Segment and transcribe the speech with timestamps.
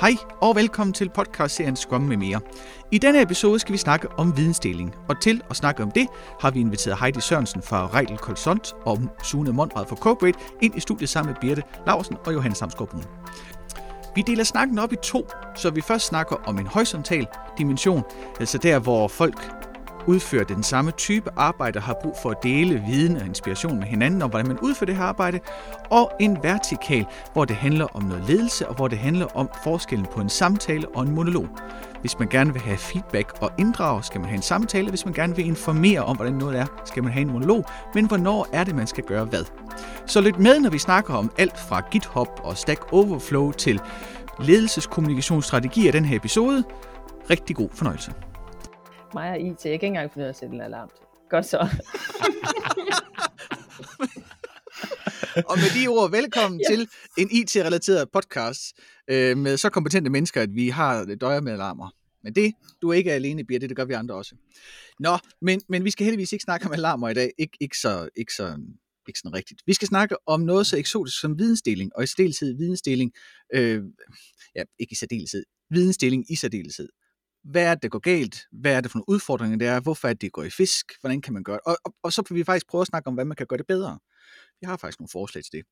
[0.00, 2.40] Hej og velkommen til podcastserien Scrum med mere.
[2.90, 6.06] I denne episode skal vi snakke om vidensdeling, og til at snakke om det
[6.40, 10.80] har vi inviteret Heidi Sørensen fra Rejl Kolsont og Sune Mondrad fra Corporate ind i
[10.80, 13.04] studiet sammen med Birte Lausen og Johannes Samsgaard
[14.16, 17.26] Vi deler snakken op i to, så vi først snakker om en horisontal
[17.58, 18.02] dimension,
[18.40, 19.69] altså der, hvor folk
[20.06, 23.86] udfører den samme type arbejde og har brug for at dele viden og inspiration med
[23.86, 25.40] hinanden om, hvordan man udfører det her arbejde,
[25.90, 30.06] og en vertikal, hvor det handler om noget ledelse, og hvor det handler om forskellen
[30.14, 31.48] på en samtale og en monolog.
[32.00, 34.88] Hvis man gerne vil have feedback og inddrag, skal man have en samtale.
[34.88, 37.64] Hvis man gerne vil informere om, hvordan noget er, skal man have en monolog.
[37.94, 39.44] Men hvornår er det, man skal gøre hvad?
[40.06, 43.80] Så lyt med, når vi snakker om alt fra GitHub og Stack Overflow til
[44.38, 46.64] ledelseskommunikationsstrategier i den her episode.
[47.30, 48.12] Rigtig god fornøjelse
[49.14, 49.46] mig og IT.
[49.46, 51.04] Jeg kan ikke engang finde ud af at sætte en alarm til.
[51.30, 51.58] Godt så.
[55.50, 56.74] og med de ord, velkommen ja.
[56.74, 58.60] til en IT-relateret podcast
[59.10, 61.90] øh, med så kompetente mennesker, at vi har døjer med alarmer.
[62.22, 64.34] Men det, du er ikke alene, Birte, det gør vi andre også.
[64.98, 67.32] Nå, men, men vi skal heldigvis ikke snakke om alarmer i dag.
[67.38, 68.58] Ik, ikke, så, ikke, så,
[69.08, 69.62] ikke sådan rigtigt.
[69.66, 73.12] Vi skal snakke om noget så eksotisk som vidensdeling, og i særdeleshed vidensdeling,
[73.54, 73.82] øh,
[74.56, 76.88] ja, ikke i særdeleshed, vidensdeling i særdeleshed
[77.44, 78.46] hvad er det, der går galt?
[78.52, 79.80] Hvad er det for nogle udfordringer, det er?
[79.80, 80.86] Hvorfor er det, det går i fisk?
[81.00, 81.62] Hvordan kan man gøre det?
[81.66, 83.58] Og, og, og så kan vi faktisk prøve at snakke om, hvad man kan gøre
[83.58, 83.98] det bedre.
[84.60, 85.62] Vi har faktisk nogle forslag til det.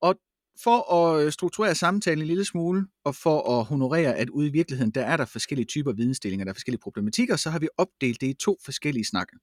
[0.00, 0.14] Og
[0.62, 4.52] for at øh, strukturere samtalen en lille smule, og for at honorere, at ude i
[4.52, 8.20] virkeligheden, der er der forskellige typer videnstillinger, der er forskellige problematikker, så har vi opdelt
[8.20, 9.36] det i to forskellige snakke.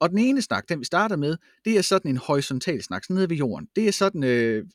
[0.00, 3.14] Og den ene snak, den vi starter med, det er sådan en horisontal snak, sådan
[3.14, 3.68] nede ved jorden.
[3.76, 4.66] Det er sådan øh,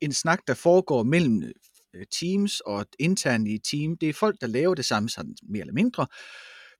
[0.00, 1.42] en snak, der foregår mellem
[1.94, 3.96] Øh, teams og internt i team.
[3.96, 6.06] Det er folk, der laver det samme sådan mere eller mindre,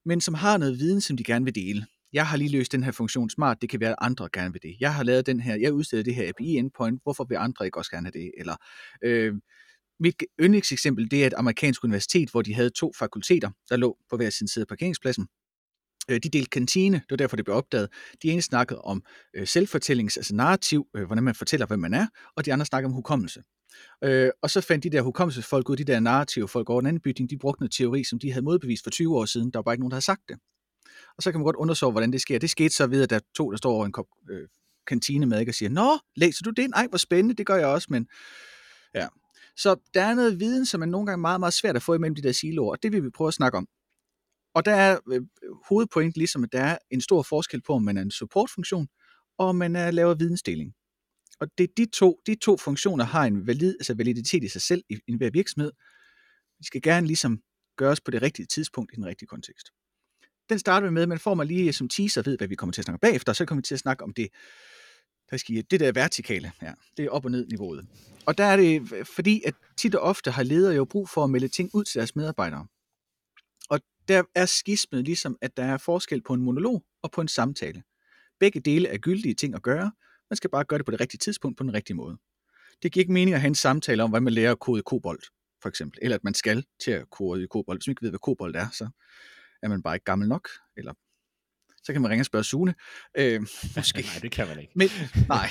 [0.05, 1.87] men som har noget viden, som de gerne vil dele.
[2.13, 4.63] Jeg har lige løst den her funktion smart, det kan være, at andre gerne vil
[4.63, 4.77] det.
[4.81, 7.79] Jeg har lavet den her, jeg udsteder det her API endpoint, hvorfor vil andre ikke
[7.79, 8.33] også gerne have det?
[8.39, 8.57] Eller,
[9.05, 9.35] øh,
[10.01, 14.17] mit yndlingseksempel, det er et amerikansk universitet, hvor de havde to fakulteter, der lå på
[14.17, 15.27] hver sin side af parkeringspladsen.
[16.11, 17.89] Øh, de delte kantine, det var derfor, det blev opdaget.
[18.23, 19.03] De ene snakkede om
[19.37, 22.95] øh, selvfortællings, altså narrativ, hvordan man fortæller, hvem man er, og de andre snakkede om
[22.95, 23.43] hukommelse.
[24.05, 27.01] Øh, og så fandt de der hukommelsesfolk ud, de der narrative folk over en anden
[27.01, 29.51] bygning, de brugte noget teori, som de havde modbevist for 20 år siden.
[29.51, 30.37] Der var bare ikke nogen, der havde sagt det.
[31.17, 32.39] Og så kan man godt undersøge, hvordan det sker.
[32.39, 34.49] Det skete så ved, at der er to, der står over en kop øh,
[34.87, 36.71] kantine med, og siger, Nå, læser du det?
[36.71, 38.07] Nej, hvor spændende, det gør jeg også, men
[38.95, 39.09] ja.
[39.57, 42.15] Så der er noget viden, som er nogle gange meget, meget svært at få imellem
[42.15, 43.69] de der siloer, og det vil vi prøve at snakke om.
[44.55, 45.23] Og der er øh,
[45.69, 48.89] hovedpointen ligesom, at der er en stor forskel på, om man er en supportfunktion,
[49.39, 50.75] og om man er, laver vidensdeling.
[51.41, 54.85] Og det de to, de to funktioner har en valid, altså validitet i sig selv
[54.91, 55.73] i enhver virksomhed.
[56.59, 57.41] Vi skal gerne ligesom
[57.77, 59.71] gøres på det rigtige tidspunkt i den rigtige kontekst.
[60.49, 62.81] Den starter vi med, men får man lige som teaser ved, hvad vi kommer til
[62.81, 64.29] at snakke om bagefter, så kommer vi til at snakke om det,
[65.31, 67.89] der skal, det der vertikale, ja, det er op og ned niveauet.
[68.27, 71.31] Og der er det, fordi at tit og ofte har ledere jo brug for at
[71.31, 72.67] melde ting ud til deres medarbejdere.
[73.71, 77.29] Og der er skismet ligesom, at der er forskel på en monolog og på en
[77.29, 77.83] samtale.
[78.41, 79.93] Begge dele er gyldige ting at gøre,
[80.31, 82.17] man skal bare gøre det på det rigtige tidspunkt på den rigtige måde.
[82.83, 85.21] Det giver ikke mening at have en samtale om, hvad man lærer at kode kobold,
[85.63, 85.99] for eksempel.
[86.03, 87.79] Eller at man skal til at kode i kobold.
[87.79, 88.89] Hvis man ikke ved, hvad kobold er, så
[89.63, 90.49] er man bare ikke gammel nok.
[90.77, 90.93] Eller
[91.85, 92.75] så kan man ringe og spørge Sune.
[93.19, 93.41] Øh,
[93.77, 94.01] måske.
[94.03, 94.73] nej, det kan man ikke.
[94.75, 94.89] Men,
[95.29, 95.49] nej.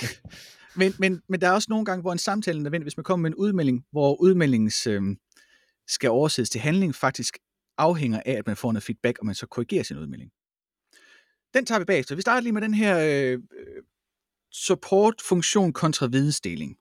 [0.75, 3.03] Men, men, men der er også nogle gange, hvor en samtale er nødvendig, hvis man
[3.03, 5.16] kommer med en udmelding, hvor udmeldingen øh,
[5.88, 7.38] skal oversættes til handling, faktisk
[7.78, 10.31] afhænger af, at man får noget feedback, og man så korrigerer sin udmelding.
[11.53, 12.16] Den tager vi bagefter.
[12.16, 13.39] Vi starter lige med den her øh,
[14.53, 16.78] support-funktion kontra vidensdeling.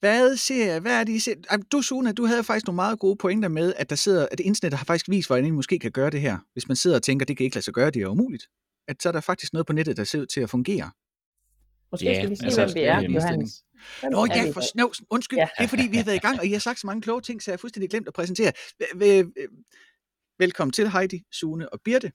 [0.00, 1.34] Hvad ser hvad er det, I ser?
[1.72, 4.78] Du, Suna, du havde faktisk nogle meget gode pointer med, at der sidder, at internet
[4.78, 6.38] har faktisk vist, hvordan I måske kan gøre det her.
[6.52, 8.48] Hvis man sidder og tænker, det kan ikke lade sig gøre, det er umuligt.
[8.88, 10.90] At så er der faktisk noget på nettet, der ser ud til at fungere.
[11.90, 13.64] Måske yeah, skal vi sige, altså, hvem vi er, Johannes.
[14.10, 15.38] Nå ja, for, no, undskyld.
[15.38, 15.48] Ja.
[15.58, 17.20] Det er fordi, vi har været i gang, og I har sagt så mange kloge
[17.20, 18.52] ting, så jeg har fuldstændig glemt at præsentere.
[20.38, 22.12] Velkommen til Heidi, Sune og Birte.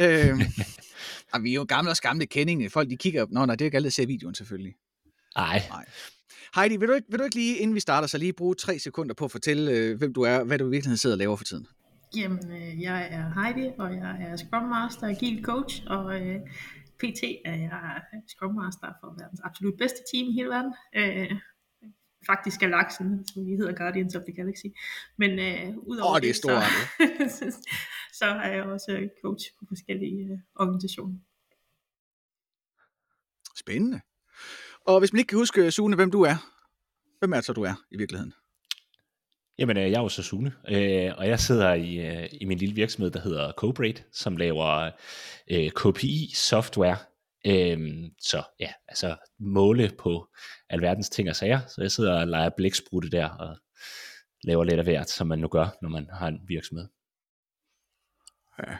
[0.00, 0.40] Øh,
[1.32, 2.70] og vi er jo gamle og gamle kendinge.
[2.70, 3.30] Folk de kigger op.
[3.30, 4.74] Nå, nej, det er ikke alle, der ser videoen selvfølgelig.
[5.36, 5.62] Nej.
[6.54, 8.78] Heidi, vil du, ikke, vil du ikke lige, inden vi starter, så lige bruge tre
[8.78, 11.36] sekunder på at fortælle, øh, hvem du er, hvad du i virkeligheden sidder og laver
[11.36, 11.66] for tiden?
[12.16, 16.40] Jamen, øh, jeg er Heidi, og jeg er Scrum Master, Agile Coach, og øh,
[16.98, 20.72] PT er jeg Scrum Master for verdens absolut bedste team i hele verden.
[20.96, 21.30] Øh,
[22.26, 24.66] faktisk galaksen, som vi hedder Guardians of the Galaxy.
[25.16, 26.62] Men øh, udover oh, det, er stort,
[27.38, 27.56] så,
[28.18, 31.18] så er jeg også coach på forskellige øh, organisationer.
[33.56, 34.00] Spændende.
[34.86, 36.36] Og hvis man ikke kan huske, Sune, hvem du er,
[37.18, 38.32] hvem er det så, du er i virkeligheden?
[39.58, 42.58] Jamen, øh, jeg er jo så Sune, øh, og jeg sidder i, øh, i min
[42.58, 44.90] lille virksomhed, der hedder Cobrate, som laver
[45.50, 46.96] KPI-software
[47.46, 50.28] Øhm, så ja, altså måle på
[50.70, 51.60] alverdens ting og sager.
[51.66, 53.56] Så jeg sidder og leger blæksprutte der og
[54.44, 56.88] laver lidt af hvert, som man nu gør, når man har en virksomhed.
[58.58, 58.76] Ja,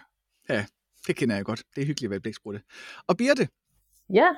[0.49, 0.67] ja
[1.07, 1.63] det kender jeg godt.
[1.75, 2.63] Det er hyggeligt at være blæksprutte.
[3.07, 3.49] Og Birte,
[4.13, 4.29] Ja,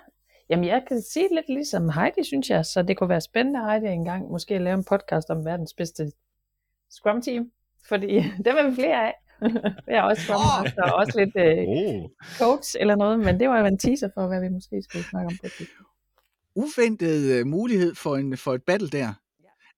[0.50, 3.86] jamen jeg kan sige lidt ligesom Heidi, synes jeg, så det kunne være spændende, Heidi,
[3.86, 6.12] engang måske at lave en podcast om verdens bedste
[6.90, 7.52] Scrum Team,
[7.88, 8.14] fordi
[8.44, 9.14] dem er vi flere af.
[9.88, 12.08] jeg er også Scrum Master og også lidt øh, Oh.
[12.38, 15.26] coach eller noget, men det var jo en teaser for, hvad vi måske skulle snakke
[15.26, 15.68] om på det.
[16.54, 19.12] uventet øh, mulighed for, en, for et battle der.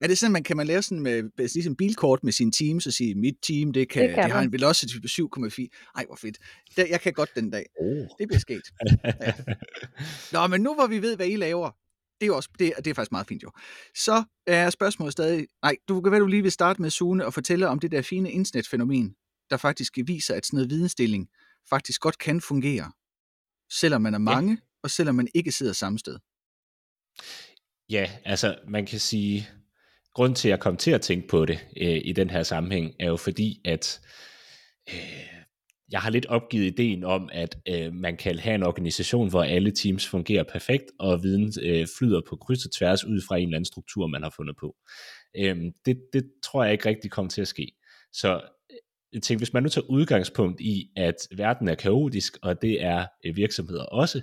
[0.01, 1.23] Er det sådan, man kan man lave sådan med,
[1.55, 4.39] ligesom bilkort med sine teams og sige, mit team, det, kan, Det kan det har
[4.41, 4.49] man.
[4.49, 5.91] en velocity på 7,4.
[5.97, 6.39] Ej, hvor fedt.
[6.77, 7.67] Det, jeg kan godt den dag.
[7.81, 7.87] Oh.
[8.19, 8.63] Det bliver sket.
[9.05, 9.33] Ja.
[10.33, 11.71] Nå, men nu hvor vi ved, hvad I laver,
[12.21, 13.51] det er også, det, det er faktisk meget fint jo.
[13.97, 17.35] Så er spørgsmålet stadig, nej, du kan være, du lige vil starte med Sune og
[17.35, 19.15] fortælle om det der fine internetfænomen,
[19.51, 21.29] der faktisk viser, at sådan noget vidensdeling
[21.71, 22.93] faktisk godt kan fungere,
[23.73, 26.19] selvom man er mange, og selvom man ikke sidder samme sted.
[27.91, 29.49] Ja, altså man kan sige,
[30.15, 32.95] grund til at jeg kom til at tænke på det øh, i den her sammenhæng,
[33.01, 34.01] er jo fordi, at
[34.89, 35.35] øh,
[35.91, 39.71] jeg har lidt opgivet ideen om, at øh, man kan have en organisation, hvor alle
[39.71, 43.57] teams fungerer perfekt, og viden øh, flyder på kryds og tværs ud fra en eller
[43.57, 44.77] anden struktur, man har fundet på.
[45.37, 47.73] Øh, det, det tror jeg ikke rigtig kommer til at ske.
[48.13, 48.41] Så
[49.15, 53.07] jeg tænkte, hvis man nu tager udgangspunkt i, at verden er kaotisk, og det er
[53.27, 54.23] øh, virksomheder også,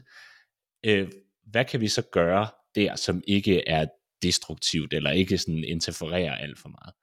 [0.86, 1.12] øh,
[1.46, 3.86] hvad kan vi så gøre der, som ikke er
[4.22, 6.94] destruktivt, eller ikke sådan interfererer alt for meget.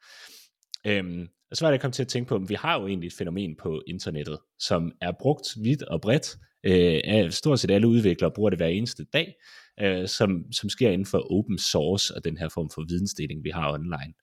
[0.86, 2.86] Øhm, og så var det, jeg kom til at tænke på, at vi har jo
[2.86, 6.36] egentlig et fænomen på internettet, som er brugt vidt og bredt.
[6.64, 9.34] Øh, af stort set alle udviklere bruger det hver eneste dag,
[9.80, 13.50] øh, som, som sker inden for open source og den her form for vidensdeling, vi
[13.50, 14.14] har online.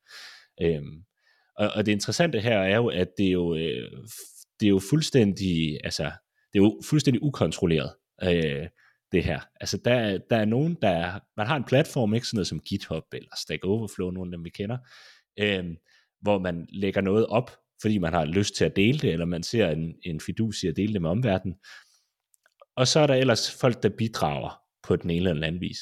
[0.61, 1.03] Øhm,
[1.57, 3.91] og, og det interessante her er jo, at det er jo, øh,
[4.59, 6.03] det er jo fuldstændig, altså,
[6.53, 7.93] det er jo fuldstændig ukontrolleret,
[8.23, 8.67] øh,
[9.11, 9.39] det her.
[9.59, 13.03] Altså, der, der er nogen, der, man har en platform, ikke sådan noget som GitHub
[13.13, 14.77] eller Stack Overflow, nogle af dem vi kender,
[15.39, 15.65] øh,
[16.21, 19.43] hvor man lægger noget op, fordi man har lyst til at dele det, eller man
[19.43, 21.57] ser en, en fidus i at dele det med omverdenen.
[22.75, 25.77] Og så er der ellers folk, der bidrager på den ene eller anden vis.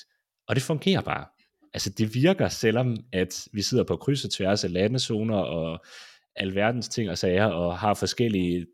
[0.47, 1.25] Og det fungerer bare.
[1.73, 5.85] Altså det virker, selvom at vi sidder på kryds og tværs af landezoner og
[6.35, 8.65] alverdens ting og sager, og har forskellige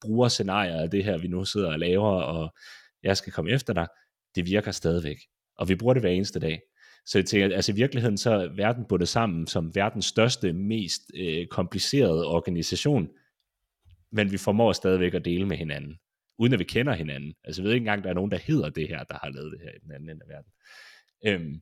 [0.00, 2.54] brugerscenarier af det her, vi nu sidder og laver, og
[3.02, 3.86] jeg skal komme efter dig,
[4.34, 5.16] det virker stadigvæk.
[5.56, 6.60] Og vi bruger det hver eneste dag.
[7.06, 11.02] Så jeg tænker, altså i virkeligheden så er verden bundet sammen som verdens største, mest
[11.14, 13.08] øh, komplicerede organisation,
[14.12, 15.98] men vi formår stadigvæk at dele med hinanden,
[16.38, 17.34] uden at vi kender hinanden.
[17.44, 19.52] Altså jeg ved ikke engang, der er nogen, der hedder det her, der har lavet
[19.52, 20.52] det her i den anden ende af verden.
[21.26, 21.60] Øhm,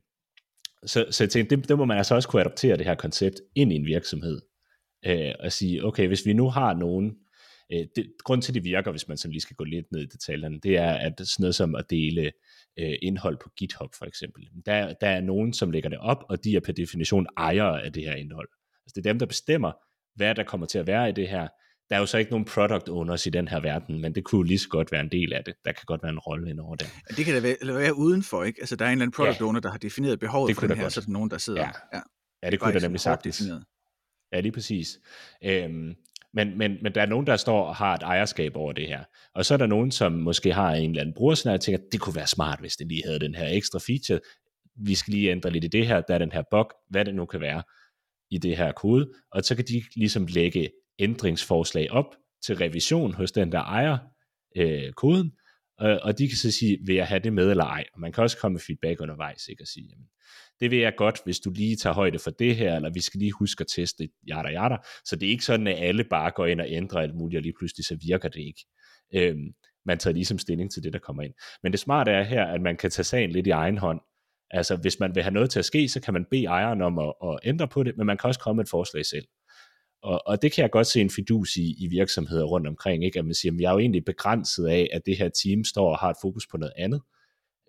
[0.85, 3.35] så, så jeg tænkte, det, det må man altså også kunne adoptere det her koncept
[3.55, 4.41] ind i en virksomhed.
[5.05, 7.15] Øh, og sige, okay, hvis vi nu har nogen,
[7.73, 10.05] øh, det, grund til det virker, hvis man sådan lige skal gå lidt ned i
[10.05, 12.31] detaljerne, det er at sådan noget som at dele
[12.79, 14.49] øh, indhold på GitHub for eksempel.
[14.65, 17.93] Der, der er nogen, som lægger det op, og de er per definition ejere af
[17.93, 18.49] det her indhold.
[18.85, 19.71] Altså det er dem, der bestemmer,
[20.15, 21.47] hvad der kommer til at være i det her.
[21.89, 24.39] Der er jo så ikke nogen product owners i den her verden, men det kunne
[24.39, 25.53] jo lige så godt være en del af det.
[25.65, 26.93] Der kan godt være en rolle ind over det.
[27.09, 28.59] Ja, Det kan da være, være udenfor, ikke?
[28.61, 29.45] Altså, der er en eller anden product Ja.
[29.45, 30.93] owner, der har defineret behovet Det for da her, godt.
[30.93, 31.61] så er der nogen, der sidder.
[31.61, 31.69] Ja.
[31.93, 32.01] ja.
[32.43, 33.37] Ja, det kunne der nemlig sagtens.
[33.37, 33.63] defineret.
[34.33, 34.87] Ja, lige præcis.
[35.43, 35.93] Øhm,
[36.33, 39.03] men, men, men der er nogen, der står og har et ejerskab over det her.
[39.35, 41.99] Og så er der nogen, som måske har en eller anden brugerscenarie, og tænker, det
[42.01, 44.19] kunne være smart, hvis det lige havde den her ekstra feature.
[44.85, 47.15] Vi skal lige ændre lidt i det her, der er den her bug, hvad det
[47.15, 47.63] nu kan være
[48.31, 49.11] i det her kode.
[49.31, 53.97] Og så kan de ligesom lægge ændringsforslag op til revision hos den, der ejer
[54.57, 55.31] øh, koden,
[55.77, 57.83] og, og de kan så sige, vil jeg have det med eller ej?
[57.93, 59.63] Og man kan også komme med feedback undervejs, ikke?
[59.63, 60.07] Og sige, jamen,
[60.59, 63.19] det vil jeg godt, hvis du lige tager højde for det her, eller vi skal
[63.19, 64.77] lige huske at teste, jada jada.
[65.05, 67.43] Så det er ikke sådan, at alle bare går ind og ændrer alt muligt, og
[67.43, 68.65] lige pludselig så virker det ikke.
[69.15, 69.53] Øhm,
[69.85, 71.33] man tager ligesom stilling til det, der kommer ind.
[71.63, 73.99] Men det smarte er her, at man kan tage sagen lidt i egen hånd.
[74.51, 76.99] Altså, hvis man vil have noget til at ske, så kan man bede ejeren om
[76.99, 79.25] at, at ændre på det, men man kan også komme med et forslag selv.
[80.03, 83.19] Og, og det kan jeg godt se en fidus i, i virksomheder rundt omkring, ikke?
[83.19, 85.91] at man siger, at jeg er jo egentlig begrænset af, at det her team står
[85.91, 87.01] og har et fokus på noget andet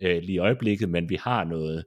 [0.01, 1.85] øh, lige i øjeblikket, men vi har noget,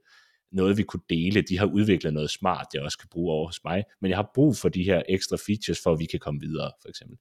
[0.52, 1.42] noget, vi kunne dele.
[1.42, 4.30] De har udviklet noget smart, jeg også kan bruge over hos mig, men jeg har
[4.34, 7.18] brug for de her ekstra features, for at vi kan komme videre, for eksempel.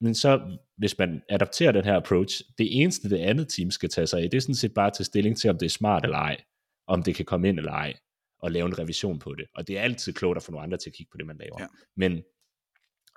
[0.00, 4.06] Men så, hvis man adapterer den her approach, det eneste, det andet team skal tage
[4.06, 6.04] sig af, det er sådan set bare at tage stilling til, om det er smart
[6.04, 6.36] eller ej,
[6.86, 7.94] om det kan komme ind eller ej,
[8.46, 9.46] og lave en revision på det.
[9.54, 11.36] Og det er altid klogt at få nogle andre til at kigge på det, man
[11.36, 11.56] laver.
[11.60, 11.66] Ja.
[11.96, 12.22] Men,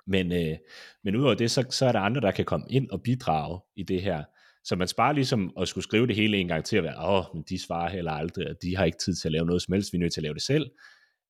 [0.06, 0.56] men, øh,
[1.04, 3.82] men udover det, så, så er der andre, der kan komme ind og bidrage i
[3.82, 4.24] det her.
[4.64, 7.10] Så man sparer ligesom at skulle skrive det hele en gang til at være, åh,
[7.10, 9.62] oh, men de svarer heller aldrig, og de har ikke tid til at lave noget
[9.62, 10.70] som helst, vi er nødt til at lave det selv.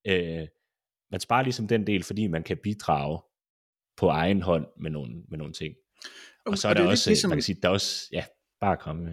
[0.06, 0.46] Øh,
[1.10, 3.22] man sparer ligesom den del, fordi man kan bidrage
[3.96, 5.74] på egen hånd med nogle, med nogle ting.
[6.46, 8.24] Og så er det der også, ligesom- man kan sige, der er også, ja,
[8.60, 9.12] Bare komme med.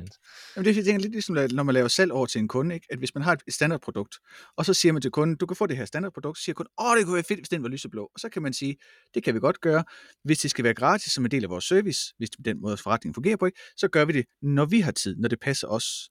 [0.55, 2.75] Jamen det er jeg tænker, lidt ligesom, når man laver salg over til en kunde,
[2.75, 2.87] ikke?
[2.89, 4.15] at hvis man har et standardprodukt,
[4.57, 6.71] og så siger man til kunden, du kan få det her standardprodukt, så siger kunden,
[6.81, 8.03] åh, det kunne være fedt, hvis den var lyseblå.
[8.03, 8.75] Og så kan man sige,
[9.13, 9.83] det kan vi godt gøre.
[10.23, 13.13] Hvis det skal være gratis som en del af vores service, hvis den måde forretningen
[13.13, 13.59] fungerer på, ikke?
[13.77, 16.09] så gør vi det, når vi har tid, når det passer os.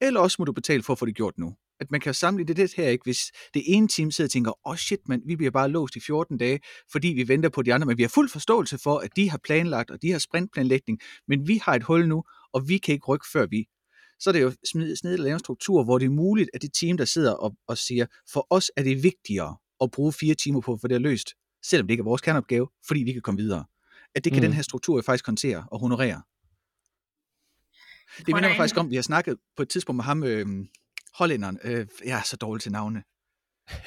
[0.00, 1.54] Eller også må du betale for at få det gjort nu.
[1.80, 3.04] At man kan samle det, det her, ikke?
[3.04, 3.18] hvis
[3.54, 6.00] det ene team sidder og tænker, åh oh shit man, vi bliver bare låst i
[6.00, 6.60] 14 dage,
[6.92, 9.40] fordi vi venter på de andre, men vi har fuld forståelse for, at de har
[9.44, 10.98] planlagt, og de har sprintplanlægning,
[11.28, 13.68] men vi har et hul nu, og vi kan ikke rykke før vi.
[14.18, 16.74] Så er det jo snedigt at lave en struktur, hvor det er muligt, at det
[16.74, 20.60] team, der sidder og, og siger, for os er det vigtigere at bruge fire timer
[20.60, 23.40] på at få det løst, selvom det ikke er vores kerneopgave, fordi vi kan komme
[23.40, 23.64] videre.
[24.14, 24.46] At det kan mm.
[24.46, 26.22] den her struktur jo faktisk håndtere og honorere.
[28.18, 30.46] Det minder mig faktisk om, vi har snakket på et tidspunkt med ham, øh,
[31.14, 31.58] hollænderen.
[31.64, 33.02] Øh, jeg er så dårlig til navne.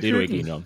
[0.00, 0.64] det er du ikke enig om.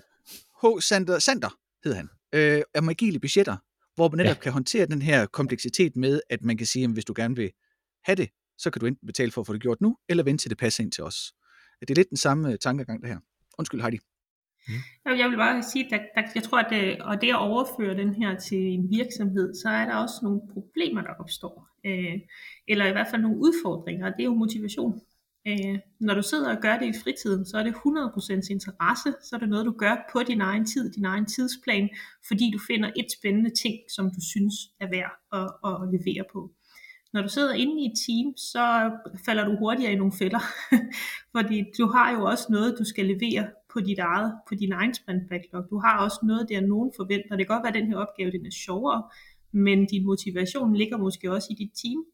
[0.62, 0.80] H.
[0.80, 2.08] Sander, Sander hed han.
[2.32, 3.56] Øh, er agile budgetter,
[3.94, 4.40] hvor man netop ja.
[4.40, 7.50] kan håndtere den her kompleksitet med, at man kan sige, at hvis du gerne vil
[8.04, 10.44] have det, så kan du enten betale for at få det gjort nu, eller vente
[10.44, 11.34] til det passer ind til os.
[11.80, 13.18] Det er lidt den samme øh, tankegang, det her.
[13.58, 13.98] Undskyld, Heidi.
[14.68, 15.18] Mm.
[15.18, 18.38] Jeg vil bare sige, at jeg tror, at det, og det at overføre den her
[18.38, 21.68] til en virksomhed, så er der også nogle problemer, der opstår.
[21.86, 22.20] Øh,
[22.68, 25.00] eller i hvert fald nogle udfordringer, og det er jo motivation.
[25.48, 29.36] Øh, når du sidder og gør det i fritiden, så er det 100% interesse, så
[29.36, 31.88] er det noget, du gør på din egen tid, din egen tidsplan,
[32.28, 36.50] fordi du finder et spændende ting, som du synes er værd at, at levere på.
[37.12, 38.90] Når du sidder inde i et team, så
[39.26, 40.42] falder du hurtigere i nogle fælder,
[41.36, 44.94] fordi du har jo også noget, du skal levere på dit eget, på din egen
[44.94, 45.64] sprint backlog.
[45.70, 47.36] Du har også noget, der nogen forventer.
[47.36, 49.02] Det kan godt være, at den her opgave den er sjovere,
[49.52, 52.04] men din motivation ligger måske også i dit team.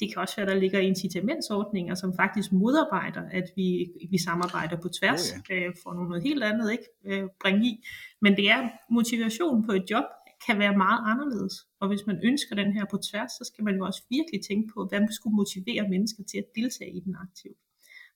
[0.00, 4.88] Det kan også være, der ligger incitamentsordninger, som faktisk modarbejder, at vi, vi samarbejder på
[4.88, 5.54] tværs oh, ja.
[5.54, 7.84] øh, for noget helt andet ikke øh, bringe i.
[8.22, 10.04] Men det er motivation på et job
[10.46, 11.54] kan være meget anderledes.
[11.80, 14.66] Og hvis man ønsker den her på tværs, så skal man jo også virkelig tænke
[14.74, 17.58] på, hvad man skulle motivere mennesker til at deltage i den aktivt.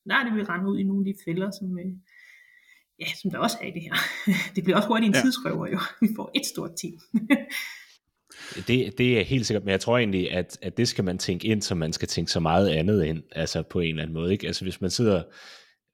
[0.09, 1.93] Der er det, vi render ud i nogle af de fælder, som, øh,
[3.01, 3.97] ja, som der også er i det her.
[4.55, 5.23] Det bliver også hurtigt en ja.
[5.23, 5.81] tidsrøver jo.
[6.01, 6.97] Vi får et stort team.
[8.67, 11.49] Det, det er helt sikkert, men jeg tror egentlig, at, at det skal man tænke
[11.49, 14.33] ind, som man skal tænke så meget andet ind, altså på en eller anden måde.
[14.33, 14.47] Ikke?
[14.47, 15.23] Altså hvis man sidder,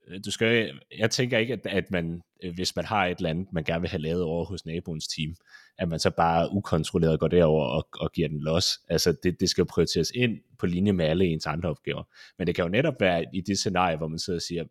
[0.09, 3.30] øh, du skal, jeg tænker ikke, at, at man, øh, hvis man har et eller
[3.30, 5.35] andet, man gerne vil have lavet over hos naboens team,
[5.78, 8.66] at man så bare ukontrolleret går derover og, og giver den los.
[8.88, 12.02] Altså det, det skal prioriteres ind på linje med alle ens andre opgaver.
[12.38, 14.64] Men det kan jo netop være i det scenarie, hvor man sidder og siger,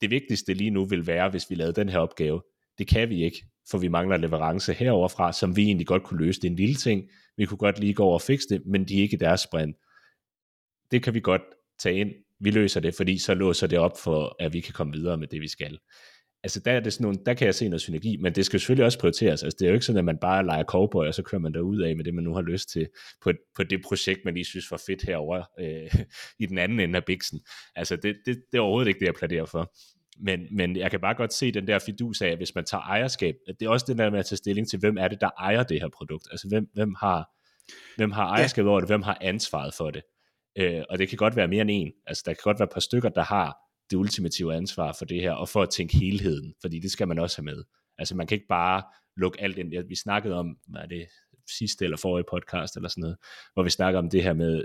[0.00, 2.42] det vigtigste lige nu vil være, hvis vi lavede den her opgave,
[2.78, 6.40] det kan vi ikke, for vi mangler leverance heroverfra, som vi egentlig godt kunne løse.
[6.40, 8.84] Det er en lille ting, vi kunne godt lige gå over og fikse det, men
[8.84, 9.76] de er ikke deres sprint.
[10.90, 11.42] Det kan vi godt
[11.78, 14.92] tage ind, vi løser det, fordi så låser det op for, at vi kan komme
[14.92, 15.78] videre med det, vi skal.
[16.42, 18.60] Altså der, er det sådan nogle, der kan jeg se noget synergi, men det skal
[18.60, 19.42] selvfølgelig også prioriteres.
[19.42, 21.54] Altså det er jo ikke sådan, at man bare leger cowboy, og så kører man
[21.54, 22.88] derud af med det, man nu har lyst til,
[23.22, 26.04] på, på det projekt, man lige synes var fedt herover øh,
[26.42, 27.40] i den anden ende af biksen.
[27.76, 29.72] Altså det, det, det er overhovedet ikke det, jeg plæderer for.
[30.20, 32.82] Men, men jeg kan bare godt se den der fidus af, at hvis man tager
[32.82, 35.20] ejerskab, at det er også det der med at tage stilling til, hvem er det,
[35.20, 36.28] der ejer det her produkt?
[36.30, 37.30] Altså hvem, hvem har,
[37.96, 38.88] hvem har ejerskab over det?
[38.88, 40.02] Hvem har ansvaret for det?
[40.58, 41.92] Øh, og det kan godt være mere end en.
[42.06, 43.56] Altså der kan godt være et par stykker, der har
[43.90, 47.18] det ultimative ansvar for det her, og for at tænke helheden, fordi det skal man
[47.18, 47.64] også have med.
[47.98, 48.82] Altså man kan ikke bare
[49.16, 49.88] lukke alt ind.
[49.88, 51.06] Vi snakkede om, hvad er det,
[51.58, 53.16] sidste eller forrige podcast eller sådan noget,
[53.54, 54.64] hvor vi snakker om det her med,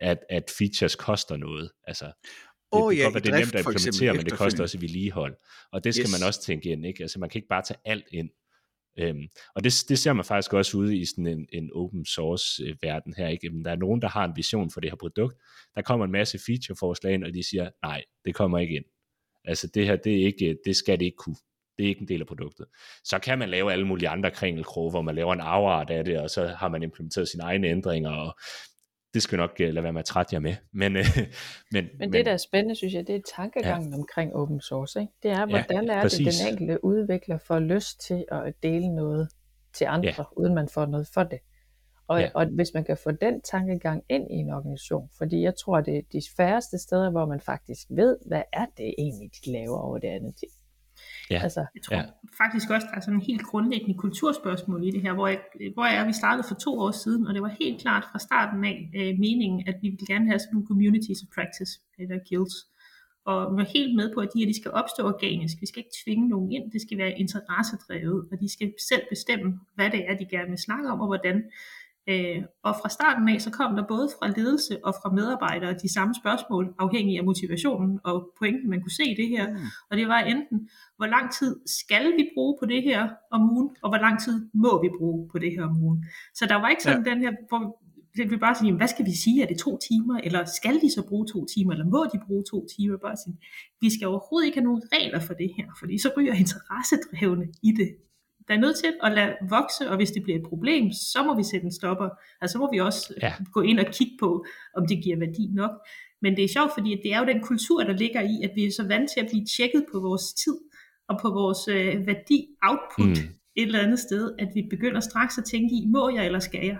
[0.00, 1.70] at, at features koster noget.
[1.86, 2.12] Altså,
[2.72, 5.36] oh, det, ja, det, det er nemt at implementere, men det koster også i vedligehold.
[5.72, 6.20] Og det skal yes.
[6.20, 6.86] man også tænke ind.
[6.86, 7.02] Ikke?
[7.02, 8.30] Altså, man kan ikke bare tage alt ind.
[8.98, 12.62] Øhm, og det, det ser man faktisk også ude i sådan en, en open source
[12.64, 13.28] øh, verden her.
[13.28, 13.46] Ikke?
[13.46, 15.36] Jamen, der er nogen, der har en vision for det her produkt.
[15.74, 18.84] Der kommer en masse feature forslag ind, og de siger, nej, det kommer ikke ind.
[19.44, 21.36] Altså det her, det, er ikke, det skal det ikke kunne.
[21.78, 22.66] Det er ikke en del af produktet.
[23.04, 26.18] Så kan man lave alle mulige andre kringelkroge, hvor man laver en afart af det,
[26.18, 28.38] og så har man implementeret sine egne ændringer, og
[29.14, 30.54] det skal nok uh, lade være med at trætte jer med.
[30.72, 31.02] Men, uh,
[31.72, 33.96] men, men det, der er spændende, synes jeg, det er tankegangen ja.
[33.96, 35.00] omkring open source.
[35.00, 35.12] Ikke?
[35.22, 36.26] Det er, hvordan ja, er præcis.
[36.26, 39.28] det, den enkelte udvikler får lyst til at dele noget
[39.72, 40.24] til andre, ja.
[40.36, 41.38] uden man får noget for det.
[42.10, 42.30] Og, ja.
[42.34, 45.96] og hvis man kan få den tankegang ind i en organisation, fordi jeg tror, det
[45.96, 49.98] er de færreste steder, hvor man faktisk ved, hvad er det egentlig, de laver over
[49.98, 50.34] det andet.
[51.30, 51.40] Ja.
[51.42, 52.04] Altså, jeg tror ja.
[52.42, 55.40] faktisk også, der er sådan en helt grundlæggende kulturspørgsmål i det her, hvor jeg,
[55.74, 58.64] hvor jeg vi startede for to år siden, og det var helt klart fra starten
[58.64, 62.56] af øh, meningen, at vi ville gerne have sådan nogle communities of practice, eller guilds.
[63.24, 65.56] Og vi var helt med på, at de her de skal opstå organisk.
[65.60, 69.60] Vi skal ikke tvinge nogen ind, det skal være interessedrevet, og de skal selv bestemme,
[69.74, 71.42] hvad det er, de gerne vil snakke om, og hvordan.
[72.10, 75.92] Øh, og fra starten af, så kom der både fra ledelse og fra medarbejdere de
[75.92, 79.50] samme spørgsmål, afhængig af motivationen og pointen, man kunne se i det her.
[79.50, 79.56] Mm.
[79.90, 83.68] Og det var enten, hvor lang tid skal vi bruge på det her om ugen,
[83.82, 86.04] og hvor lang tid må vi bruge på det her om ugen.
[86.34, 87.10] Så der var ikke sådan ja.
[87.10, 87.80] den her, hvor
[88.16, 90.90] det vil bare sige, hvad skal vi sige, er det to timer, eller skal de
[90.90, 92.96] så bruge to timer, eller må de bruge to timer?
[92.96, 93.36] Bare sige,
[93.80, 97.72] vi skal overhovedet ikke have nogen regler for det her, fordi så ryger interessedrevne i
[97.80, 97.90] det.
[98.50, 101.36] Der er nødt til at lade vokse, og hvis det bliver et problem, så må
[101.36, 102.08] vi sætte en stopper.
[102.40, 103.32] Altså så må vi også ja.
[103.52, 104.44] gå ind og kigge på,
[104.76, 105.70] om det giver værdi nok.
[106.22, 108.64] Men det er sjovt, fordi det er jo den kultur, der ligger i, at vi
[108.64, 110.56] er så vant til at blive tjekket på vores tid,
[111.08, 113.34] og på vores øh, værdi-output mm.
[113.56, 116.66] et eller andet sted, at vi begynder straks at tænke i, må jeg eller skal
[116.66, 116.78] jeg?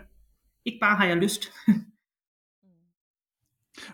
[0.67, 1.43] Ikke bare har jeg lyst.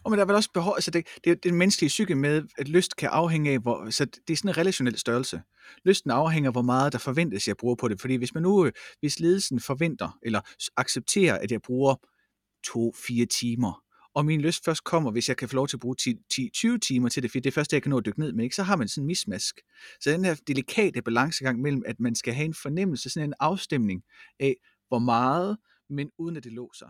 [0.05, 2.43] Og men der er vel også behov, altså det, det er den menneskelige psyke med,
[2.59, 5.43] at lyst kan afhænge af, hvor, så det er sådan en relationel størrelse.
[5.85, 8.01] Lysten afhænger af, hvor meget der forventes, jeg bruger på det.
[8.01, 10.41] Fordi hvis man nu, øh, hvis ledelsen forventer, eller
[10.77, 11.95] accepterer, at jeg bruger
[12.65, 13.83] to-fire timer,
[14.15, 17.09] og min lyst først kommer, hvis jeg kan få lov til at bruge 10-20 timer
[17.09, 18.57] til det, for det er første, jeg kan nå at dykke ned med, ikke?
[18.57, 19.61] så har man sådan en mismask.
[20.01, 24.03] Så den her delikate balancegang mellem, at man skal have en fornemmelse, sådan en afstemning
[24.41, 24.57] af,
[24.89, 25.57] hvor meget,
[25.91, 26.87] men uden at det låser.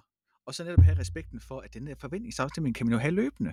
[0.47, 3.53] Og så netop have respekten for, at den her forventningsafstemning kan man jo have løbende.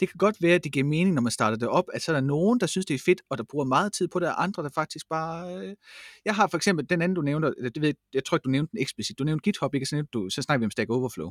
[0.00, 2.12] Det kan godt være, at det giver mening, når man starter det op, at så
[2.12, 4.28] er der nogen, der synes, det er fedt, og der bruger meget tid på det,
[4.28, 5.58] og andre, der faktisk bare...
[5.58, 5.76] Øh...
[6.24, 8.70] Jeg har for eksempel den anden, du nævnte, det ved, jeg tror ikke, du nævnte
[8.70, 9.18] den eksplicit.
[9.18, 9.86] Du nævnte GitHub, ikke?
[9.86, 11.30] Så, nævnte du, så snakker vi om Stack Overflow.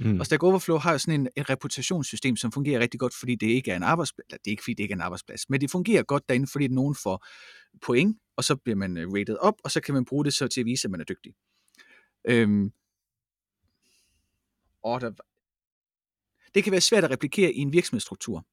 [0.00, 0.20] Mm.
[0.20, 3.46] Og Stack Overflow har jo sådan en, en reputationssystem, som fungerer rigtig godt, fordi det
[3.46, 4.26] ikke er en arbejdsplads.
[4.28, 6.68] Det er ikke, fordi det ikke er en arbejdsplads, men det fungerer godt derinde, fordi
[6.68, 7.26] nogen får
[7.86, 10.48] point, og så bliver man øh, rated op, og så kan man bruge det så
[10.48, 11.32] til at vise, at man er dygtig.
[12.24, 12.72] Øhm,
[14.82, 15.10] og der,
[16.54, 18.46] det kan være svært at replikere i en virksomhedsstruktur.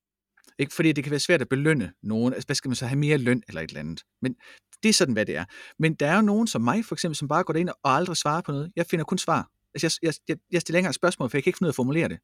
[0.59, 0.73] Ikke?
[0.73, 2.33] Fordi det kan være svært at belønne nogen.
[2.33, 4.03] Altså, hvad skal man så have mere løn eller et eller andet?
[4.21, 4.35] Men
[4.83, 5.45] det er sådan, hvad det er.
[5.79, 8.17] Men der er jo nogen som mig, for eksempel, som bare går ind og aldrig
[8.17, 8.71] svarer på noget.
[8.75, 9.49] Jeg finder kun svar.
[9.73, 11.75] Altså, jeg, jeg, jeg stiller længere spørgsmål, for jeg kan ikke finde ud af at
[11.75, 12.19] formulere det.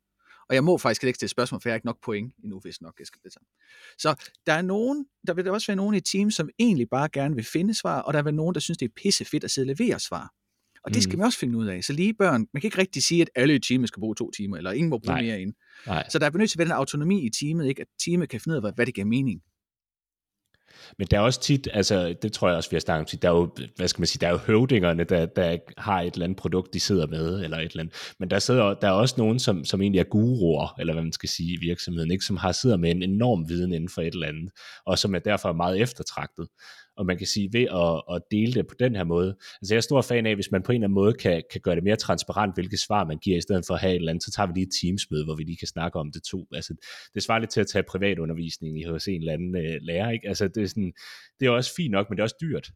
[0.50, 2.82] Og jeg må faktisk ikke stille spørgsmål, for jeg har ikke nok point endnu, hvis
[2.82, 3.48] nok jeg skal det sammen.
[3.98, 7.10] Så der er nogen, der vil der også være nogen i team, som egentlig bare
[7.10, 9.44] gerne vil finde svar, og der vil være nogen, der synes, det er pisse fedt
[9.44, 10.34] at sidde og levere svar.
[10.84, 11.20] Og det skal mm.
[11.20, 11.84] man også finde ud af.
[11.84, 14.32] Så lige børn, man kan ikke rigtig sige, at alle i teamet skal bruge to
[14.32, 15.22] timer, eller ingen må bruge Nej.
[15.22, 15.54] mere.
[15.88, 16.10] Nej.
[16.10, 17.82] Så der er nødt til at være den autonomi i teamet, ikke?
[17.82, 19.42] at teamet kan finde ud af, hvad, hvad det giver mening.
[20.98, 23.22] Men der er også tit, altså det tror jeg også, vi har snakket om tit,
[23.22, 26.14] der er jo, hvad skal man sige, der er jo høvdingerne, der, der har et
[26.14, 27.96] eller andet produkt, de sidder med, eller et eller andet.
[28.20, 31.12] Men der, sidder, der er også nogen, som, som egentlig er guruer, eller hvad man
[31.12, 32.26] skal sige i virksomheden, ikke?
[32.26, 34.50] som har sidder med en enorm viden inden for et eller andet,
[34.86, 36.48] og som er derfor meget eftertragtet
[36.98, 39.78] og man kan sige, ved at, at dele det på den her måde, altså jeg
[39.78, 41.84] er stor fan af, hvis man på en eller anden måde kan, kan gøre det
[41.84, 44.32] mere transparent, hvilke svar man giver, i stedet for at have et eller andet, så
[44.32, 46.48] tager vi lige et teamsmøde, hvor vi lige kan snakke om det to.
[46.54, 46.76] Altså,
[47.14, 50.28] det svarer lidt til at tage privatundervisning i hos en eller anden øh, lærer, ikke?
[50.28, 50.94] Altså, det er, sådan,
[51.40, 52.72] det er også fint nok, men det er også dyrt.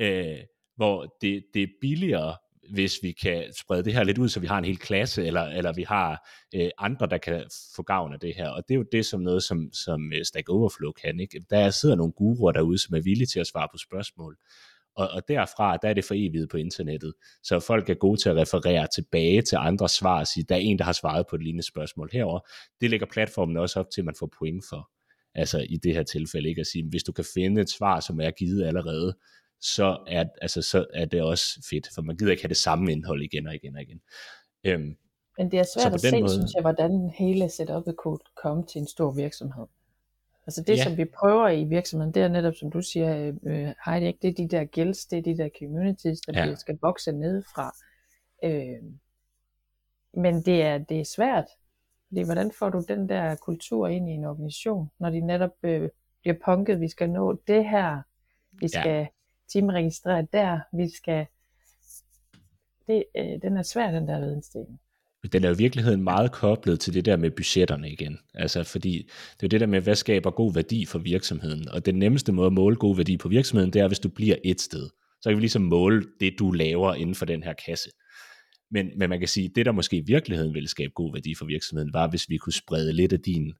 [0.00, 0.38] Øh,
[0.76, 2.36] hvor det, det er billigere
[2.72, 5.42] hvis vi kan sprede det her lidt ud, så vi har en hel klasse, eller,
[5.42, 7.44] eller vi har øh, andre, der kan
[7.76, 8.48] få gavn af det her.
[8.48, 11.20] Og det er jo det som noget, som, som øh, Stack Overflow kan.
[11.20, 11.42] Ikke?
[11.50, 14.36] Der sidder nogle guruer derude, som er villige til at svare på spørgsmål.
[14.96, 17.12] Og, og derfra, der er det for evigt på internettet.
[17.42, 20.58] Så folk er gode til at referere tilbage til andre svar og sige, der er
[20.58, 22.40] en, der har svaret på et lignende spørgsmål herover.
[22.80, 24.90] Det lægger platformen også op til, at man får point for.
[25.34, 28.20] Altså i det her tilfælde, ikke at sige, hvis du kan finde et svar, som
[28.20, 29.16] er givet allerede,
[29.60, 32.92] så er, altså, så er det også fedt, for man gider ikke have det samme
[32.92, 34.00] indhold igen og igen og igen.
[34.64, 34.96] Øhm,
[35.38, 36.32] Men det er svært at se, måde...
[36.32, 39.66] synes jeg, hvordan hele setupet kunne komme til en stor virksomhed.
[40.46, 40.84] Altså det, ja.
[40.84, 44.18] som vi prøver i virksomheden, det er netop, som du siger, øh, Heidi, ikke?
[44.22, 46.54] det er de der guilds, det er de der communities, der ja.
[46.54, 47.74] skal vokse nedefra.
[48.44, 48.82] Øh,
[50.14, 51.46] men det er, det er svært,
[52.08, 55.88] fordi hvordan får du den der kultur ind i en organisation, når de netop øh,
[56.20, 58.02] bliver punket, vi skal nå det her,
[58.52, 59.06] vi skal ja
[59.52, 61.26] timeregistreret der, vi skal...
[62.86, 64.80] Det, øh, den er svær, den der vidensdeling.
[65.32, 68.18] Den er jo i virkeligheden meget koblet til det der med budgetterne igen.
[68.34, 69.10] Altså fordi
[69.40, 71.68] det er det der med, hvad skaber god værdi for virksomheden.
[71.68, 74.36] Og den nemmeste måde at måle god værdi på virksomheden, det er, hvis du bliver
[74.44, 74.88] et sted.
[75.20, 77.90] Så kan vi ligesom måle det, du laver inden for den her kasse.
[78.70, 81.44] Men, men man kan sige, det der måske i virkeligheden ville skabe god værdi for
[81.44, 83.52] virksomheden, var hvis vi kunne sprede lidt af din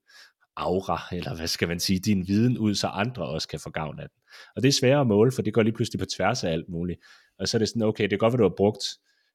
[0.56, 4.00] aura, eller hvad skal man sige, din viden ud, så andre også kan få gavn
[4.00, 4.20] af den.
[4.56, 6.68] Og det er svært at måle, for det går lige pludselig på tværs af alt
[6.68, 7.00] muligt.
[7.38, 8.84] Og så er det sådan, okay, det er godt, at du har brugt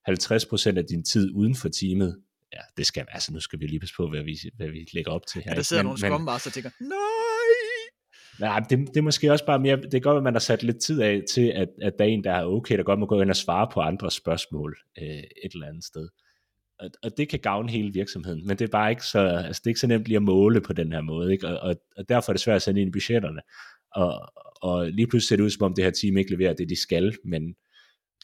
[0.09, 2.21] 50% af din tid uden for teamet.
[2.53, 5.11] Ja, det skal altså nu skal vi lige passe på, hvad vi, hvad vi lægger
[5.11, 5.51] op til her.
[5.51, 6.89] Ja, der sidder men, nogle Scrum Master og tænker, nej!
[8.39, 10.63] Nej, det, det er måske også bare mere, det er godt, at man har sat
[10.63, 13.05] lidt tid af til, at, at der er en, der er okay, der godt må
[13.05, 16.09] gå ind og svare på andre spørgsmål øh, et eller andet sted
[16.79, 19.67] og, og det kan gavne hele virksomheden, men det er bare ikke så, altså det
[19.67, 21.47] er ikke så nemt lige at måle på den her måde, ikke?
[21.47, 23.41] Og, og, og derfor er det svært at sende ind i budgetterne,
[23.95, 26.69] og, og lige pludselig ser det ud som om det her team ikke leverer det,
[26.69, 27.55] de skal, men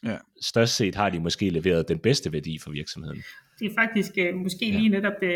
[0.04, 0.16] ja.
[0.42, 3.22] størst set har de måske leveret den bedste værdi for virksomheden.
[3.58, 4.78] Det er faktisk uh, måske ja.
[4.78, 5.28] lige netop uh,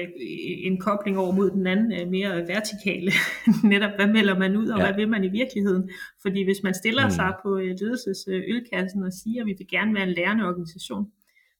[0.68, 3.12] en kobling over mod den anden uh, mere vertikale.
[3.72, 4.84] netop, hvad melder man ud, og ja.
[4.86, 5.90] hvad vil man i virkeligheden?
[6.22, 7.10] Fordi hvis man stiller mm.
[7.10, 11.06] sig på ledelsesølkassen og siger, at vi vil gerne være en lærende organisation,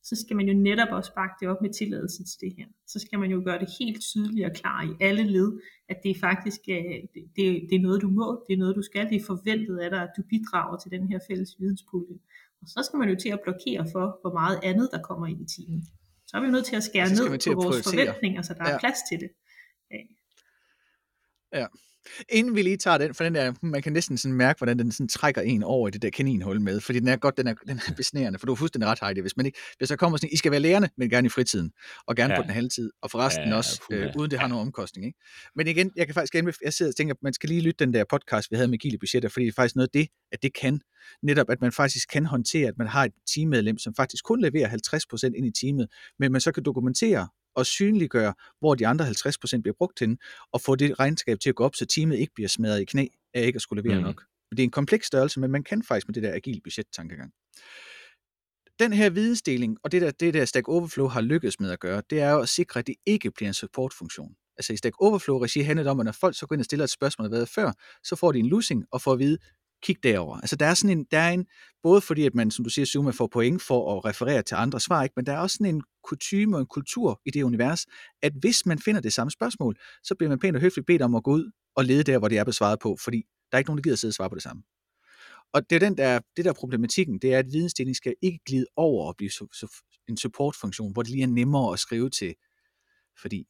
[0.09, 2.67] så skal man jo netop også bakke det op med tilladelse til det her.
[2.87, 6.11] Så skal man jo gøre det helt tydeligt og klar i alle led, at det
[6.11, 7.01] er faktisk øh,
[7.37, 9.91] det, det er noget, du må, det er noget, du skal, det er forventet af
[9.91, 12.19] dig, at du bidrager til den her fælles videnspulje.
[12.61, 15.41] Og så skal man jo til at blokere for, hvor meget andet, der kommer ind
[15.41, 15.83] i timen.
[16.27, 18.75] Så er vi jo nødt til at skære ned på vores forventninger, så der ja.
[18.75, 19.31] er plads til det.
[21.53, 21.67] Ja.
[22.29, 24.93] Inden vi lige tager den, for den der, man kan næsten sådan mærke, hvordan den
[24.93, 27.55] sådan trækker en over i det der kaninhul med, fordi den er godt, den er,
[27.55, 30.19] den er besnærende, for du er fuldstændig ret, Heidi, hvis man ikke, hvis der kommer
[30.19, 31.73] sådan, I skal være lærerne, men gerne i fritiden,
[32.07, 32.41] og gerne ja.
[32.41, 35.19] på den halve tid, og forresten ja, også, øh, uden det har nogen omkostning, ikke?
[35.57, 37.95] Men igen, jeg kan faktisk gerne, jeg sidder og tænker, man skal lige lytte den
[37.95, 40.43] der podcast, vi havde med Gile Budgetter, fordi det er faktisk noget af det, at
[40.43, 40.81] det kan,
[41.23, 44.69] netop at man faktisk kan håndtere, at man har et teammedlem, som faktisk kun leverer
[44.69, 45.87] 50% ind i teamet,
[46.19, 50.19] men man så kan dokumentere og synliggøre, hvor de andre 50% bliver brugt til,
[50.53, 53.07] og få det regnskab til at gå op, så teamet ikke bliver smadret i knæ
[53.35, 54.05] af ikke at skulle levere mm.
[54.05, 54.25] nok.
[54.51, 57.33] Det er en kompleks størrelse, men man kan faktisk med det der agile budget-tankegang.
[58.79, 62.03] Den her vidensdeling, og det der, det der Stack Overflow har lykkedes med at gøre,
[62.11, 64.37] det er jo at sikre, at det ikke bliver en supportfunktion.
[64.59, 66.85] Altså i Stack Overflow-regi handler det om, at når folk så går ind og stiller
[66.85, 67.73] et spørgsmål, der har været før,
[68.05, 69.39] så får de en losing og får at vide,
[69.83, 70.37] kig derover.
[70.37, 71.47] Altså der er sådan en, der er en,
[71.83, 74.81] både fordi at man, som du siger, Zuma får point for at referere til andre
[74.81, 75.13] svar, ikke?
[75.17, 77.87] men der er også sådan en kutume og en kultur i det univers,
[78.23, 81.15] at hvis man finder det samme spørgsmål, så bliver man pænt og høfligt bedt om
[81.15, 83.69] at gå ud og lede der, hvor det er besvaret på, fordi der er ikke
[83.69, 84.63] nogen, der gider sidde og svare på det samme.
[85.53, 88.67] Og det er den der, det der problematikken, det er, at vidensdeling skal ikke glide
[88.77, 92.35] over og blive så, en supportfunktion, hvor det lige er nemmere at skrive til,
[93.21, 93.47] fordi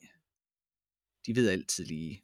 [1.26, 2.22] de ved altid lige,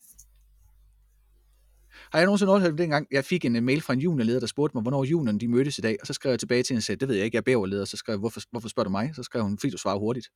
[2.13, 4.83] har jeg nogensinde overhørt dengang, jeg fik en mail fra en juniorleder, der spurgte mig,
[4.83, 7.01] hvornår juniorerne de mødtes i dag, og så skrev jeg tilbage til hende og sagde,
[7.01, 9.11] det ved jeg ikke, jeg er bæverleder, så skrev jeg, hvorfor, hvorfor spørger du mig?
[9.15, 10.29] Så skrev hun, fordi du svarer hurtigt.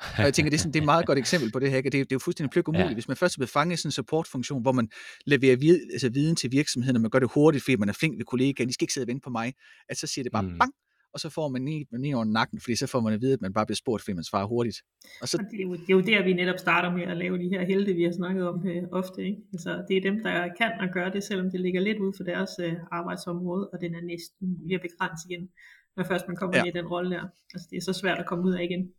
[0.00, 1.80] Og jeg tænker, det er, sådan, det er et meget godt eksempel på det her.
[1.80, 2.88] Det det er jo fuldstændig pløk umuligt.
[2.88, 2.94] Ja.
[2.94, 4.88] Hvis man først er blevet fanget i sådan en supportfunktion, hvor man
[5.26, 8.18] leverer vid, altså viden til virksomheden, og man gør det hurtigt, fordi man er flink
[8.18, 9.54] ved kollegaer, de skal ikke sidde og vente på mig,
[9.88, 10.58] at så siger det bare mm.
[10.58, 10.72] bang,
[11.14, 13.40] og så får man lige, lige over nakken, fordi så får man at vide, at
[13.40, 14.78] man bare bliver spurgt, fordi man svarer hurtigt.
[15.22, 15.36] Og, så...
[15.40, 17.48] og det, er jo, det er jo der, vi netop starter med at lave de
[17.48, 19.22] her helte, vi har snakket om øh, ofte.
[19.28, 19.38] Ikke?
[19.52, 22.24] Altså, det er dem, der kan og gøre det, selvom det ligger lidt ud for
[22.24, 25.48] deres øh, arbejdsområde, og den er næsten ved at begrænse igen,
[25.96, 26.64] når først man kommer ja.
[26.64, 27.24] ind i den rolle der.
[27.54, 28.90] Altså, det er så svært at komme ud af igen.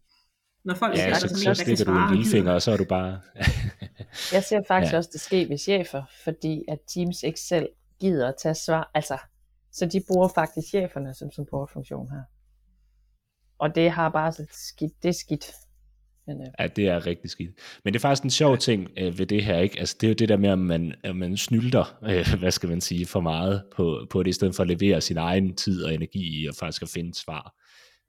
[0.65, 3.19] Når folk ja, så, så, så stikker du en lillefinger, og så er du bare...
[4.35, 4.97] jeg ser faktisk ja.
[4.97, 7.67] også det ske ved chefer, fordi at Teams ikke selv
[7.99, 8.91] gider at tage svar.
[8.93, 9.17] Altså,
[9.71, 12.23] så de bruger faktisk cheferne som supportfunktion her.
[13.59, 15.45] Og det har bare så skidt, det er skidt.
[16.27, 16.47] Men, øh.
[16.59, 17.51] Ja, det er rigtig skidt.
[17.83, 19.79] Men det er faktisk en sjov ting øh, ved det her, ikke?
[19.79, 22.69] Altså, det er jo det der med, at man, at man snylder, øh, hvad skal
[22.69, 25.83] man sige, for meget på, på det, i stedet for at levere sin egen tid
[25.83, 27.55] og energi i, og faktisk at finde svar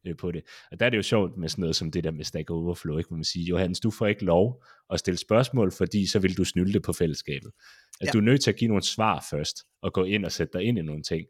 [0.07, 0.42] øh, på det.
[0.73, 2.99] Og der er det jo sjovt med sådan noget som det der med Stack Overflow,
[2.99, 3.09] ikke?
[3.09, 6.44] hvor man siger, Johannes, du får ikke lov at stille spørgsmål, fordi så vil du
[6.44, 7.51] snylde på fællesskabet.
[8.01, 8.11] Altså, ja.
[8.12, 10.66] du er nødt til at give nogle svar først, og gå ind og sætte dig
[10.66, 11.27] ind i nogle ting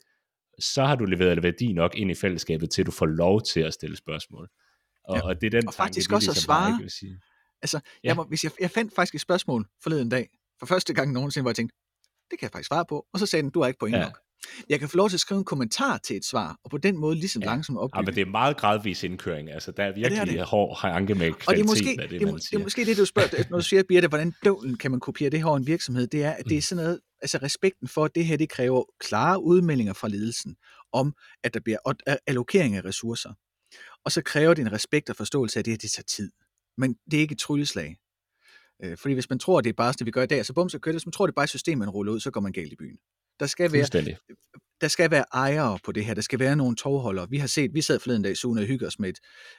[0.60, 3.74] så har du leveret værdi nok ind i fællesskabet, til du får lov til at
[3.74, 4.48] stille spørgsmål.
[5.04, 5.22] Og, ja.
[5.22, 6.78] og det er den og tanke, faktisk også at svare.
[6.80, 7.20] Vil sige.
[7.62, 8.08] Altså, ja.
[8.08, 11.42] jeg, må, hvis jeg, jeg fandt faktisk et spørgsmål forleden dag, for første gang nogensinde,
[11.42, 11.76] hvor jeg tænkte,
[12.30, 14.02] det kan jeg faktisk svare på, og så sagde den, du har ikke point ja.
[14.02, 14.18] nok.
[14.68, 16.98] Jeg kan få lov til at skrive en kommentar til et svar, og på den
[16.98, 17.48] måde ligesom ja.
[17.48, 17.98] langsomt opbygge.
[17.98, 19.50] Ja, men det er meget gradvis indkøring.
[19.50, 20.46] Altså, der er virkelig ja, det er det.
[20.46, 23.04] hård anke med og det er måske, af det, det, det, er måske det, du
[23.04, 26.24] spørger, når du siger, Birte, hvordan døvlen kan man kopiere det her en virksomhed, det
[26.24, 26.60] er, at det er mm.
[26.60, 30.56] sådan noget, altså respekten for, at det her, det kræver klare udmeldinger fra ledelsen,
[30.92, 31.78] om, at der bliver
[32.26, 33.32] allokering af ressourcer.
[34.04, 36.32] Og så kræver det en respekt og forståelse af, at det her, det tager tid.
[36.76, 37.96] Men det er ikke et trylleslag.
[38.84, 40.52] Øh, fordi hvis man tror, at det er bare det, vi gør i dag, så
[40.52, 40.96] bum, så kører det.
[40.96, 42.72] Hvis man tror, det er bare et system, man ruller ud, så går man galt
[42.72, 42.98] i byen.
[43.40, 43.80] Der skal være,
[44.80, 46.14] der skal være ejere på det her.
[46.14, 47.30] Der skal være nogle tovholdere.
[47.30, 49.18] Vi har set, vi sad forleden dag i Sune og hygge os med et,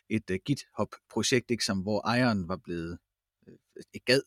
[0.09, 2.97] et uh, GitHub-projekt, ikke, som, hvor ejeren var blevet
[3.47, 3.53] uh,
[3.93, 4.21] ikke gad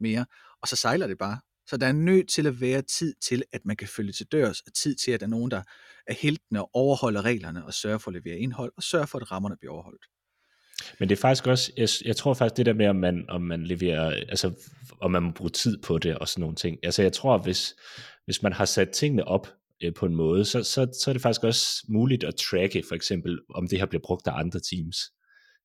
[0.00, 0.26] mere,
[0.62, 1.40] og så sejler det bare.
[1.70, 4.60] Så der er nødt til at være tid til, at man kan følge til dørs,
[4.60, 5.62] og tid til, at der er nogen, der
[6.06, 9.32] er heltene og overholder reglerne, og sørger for at levere indhold, og sørger for, at
[9.32, 10.04] rammerne bliver overholdt.
[10.98, 13.42] Men det er faktisk også, jeg, jeg tror faktisk det der med, om man, om
[13.42, 14.52] man leverer, altså
[15.00, 16.78] om man må bruge tid på det og sådan nogle ting.
[16.82, 17.74] Altså jeg tror, hvis,
[18.24, 19.48] hvis man har sat tingene op
[19.82, 22.94] øh, på en måde, så, så, så er det faktisk også muligt at tracke for
[22.94, 24.96] eksempel, om det her bliver brugt af andre teams,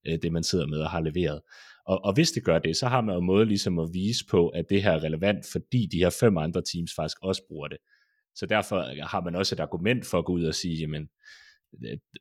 [0.08, 1.42] øh, det man sidder med og har leveret.
[1.86, 4.26] Og, og hvis det gør det, så har man jo en måde ligesom at vise
[4.32, 7.68] på, at det her er relevant, fordi de her fem andre teams faktisk også bruger
[7.68, 7.78] det.
[8.36, 11.08] Så derfor har man også et argument for at gå ud og sige, jamen,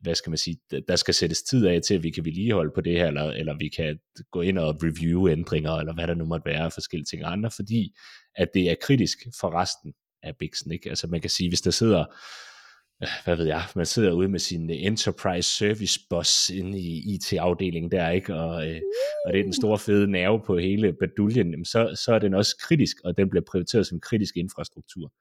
[0.00, 0.56] hvad skal man sige,
[0.88, 3.56] der skal sættes tid af til, at vi kan vedligeholde på det her, eller, eller
[3.58, 3.98] vi kan
[4.30, 7.50] gå ind og review ændringer, eller hvad der nu måtte være, forskellige ting og andre,
[7.50, 7.94] fordi
[8.34, 10.88] at det er kritisk for resten af Bixen, ikke?
[10.88, 12.04] Altså man kan sige, hvis der sidder
[13.24, 17.90] hvad ved jeg, man sidder ude med sin øh, enterprise service boss inde i IT-afdelingen
[17.90, 18.34] der, ikke?
[18.34, 18.80] Og, øh,
[19.26, 22.56] og det er den store fede nerve på hele baduljen, så, så er den også
[22.60, 25.12] kritisk, og den bliver prioriteret som kritisk infrastruktur.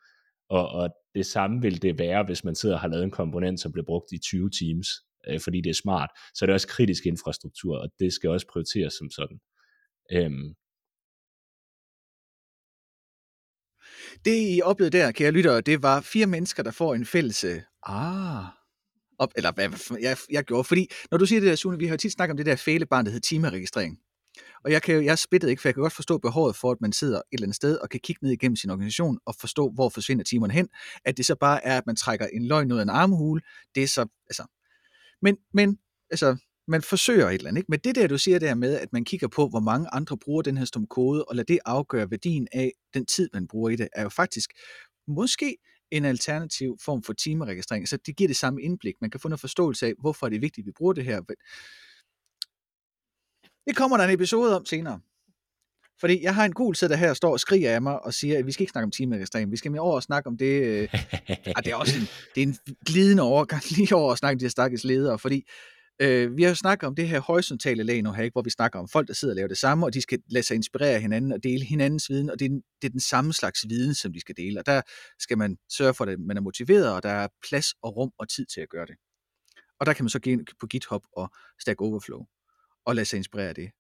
[0.50, 3.60] Og, og det samme vil det være, hvis man sidder og har lavet en komponent,
[3.60, 4.88] som bliver brugt i 20 teams.
[5.28, 8.48] øh, fordi det er smart, så er det også kritisk infrastruktur, og det skal også
[8.48, 9.40] prioriteres som sådan.
[10.12, 10.54] Øhm,
[14.26, 17.62] Det I oplevede der, kære lyttere, det var fire mennesker, der får en fælles øh,
[17.84, 18.46] ah,
[19.20, 20.64] op, eller hvad jeg, jeg gjorde.
[20.64, 22.56] Fordi når du siger det der, Sune, vi har jo tit snakket om det der
[22.56, 24.00] fælebarn, der hedder timeregistrering.
[24.66, 26.82] Og jeg, kan jo, jeg spidtet ikke, for jeg kan godt forstå behovet for, at
[26.82, 29.72] man sidder et eller andet sted og kan kigge ned igennem sin organisation og forstå,
[29.76, 30.70] hvor forsvinder timerne hen.
[31.06, 33.42] At det så bare er, at man trækker en løgn ud af en armhule.
[33.76, 34.46] Det er så, altså...
[35.22, 35.78] Men, men
[36.12, 37.60] altså, man forsøger et eller andet.
[37.60, 37.72] Ikke?
[37.72, 40.42] Men det der, du siger der med, at man kigger på, hvor mange andre bruger
[40.42, 43.76] den her stum kode, og lader det afgøre værdien af den tid, man bruger i
[43.76, 44.50] det, er jo faktisk
[45.08, 45.58] måske
[45.92, 47.88] en alternativ form for timeregistrering.
[47.88, 48.96] Så det giver det samme indblik.
[49.02, 51.22] Man kan få noget forståelse af, hvorfor er det vigtigt, at vi bruger det her.
[53.68, 55.00] Det kommer der en episode om senere.
[56.00, 58.40] Fordi jeg har en gul sætter her, der står og skriger af mig og siger,
[58.40, 59.52] at vi skal ikke snakke om timeregistrering.
[59.52, 60.64] Vi skal mere over og snakke om det.
[60.64, 60.90] Øh,
[61.56, 64.40] ah, det er også en, det er en glidende overgang lige over at snakke om
[64.40, 65.20] de her stakkels ledere.
[65.20, 65.44] Fordi
[66.02, 68.34] Øh, vi har jo snakket om det her horisontale lag nu her, ikke?
[68.34, 70.46] hvor vi snakker om folk, der sidder og laver det samme, og de skal lade
[70.46, 72.50] sig inspirere hinanden og dele hinandens viden, og det er,
[72.82, 74.60] det er den samme slags viden, som de skal dele.
[74.60, 74.82] Og der
[75.20, 78.30] skal man sørge for, at man er motiveret, og der er plads og rum og
[78.30, 78.96] tid til at gøre det.
[79.80, 82.26] Og der kan man så gå ind på GitHub og Stack Overflow
[82.86, 83.72] og lade sig inspirere af det.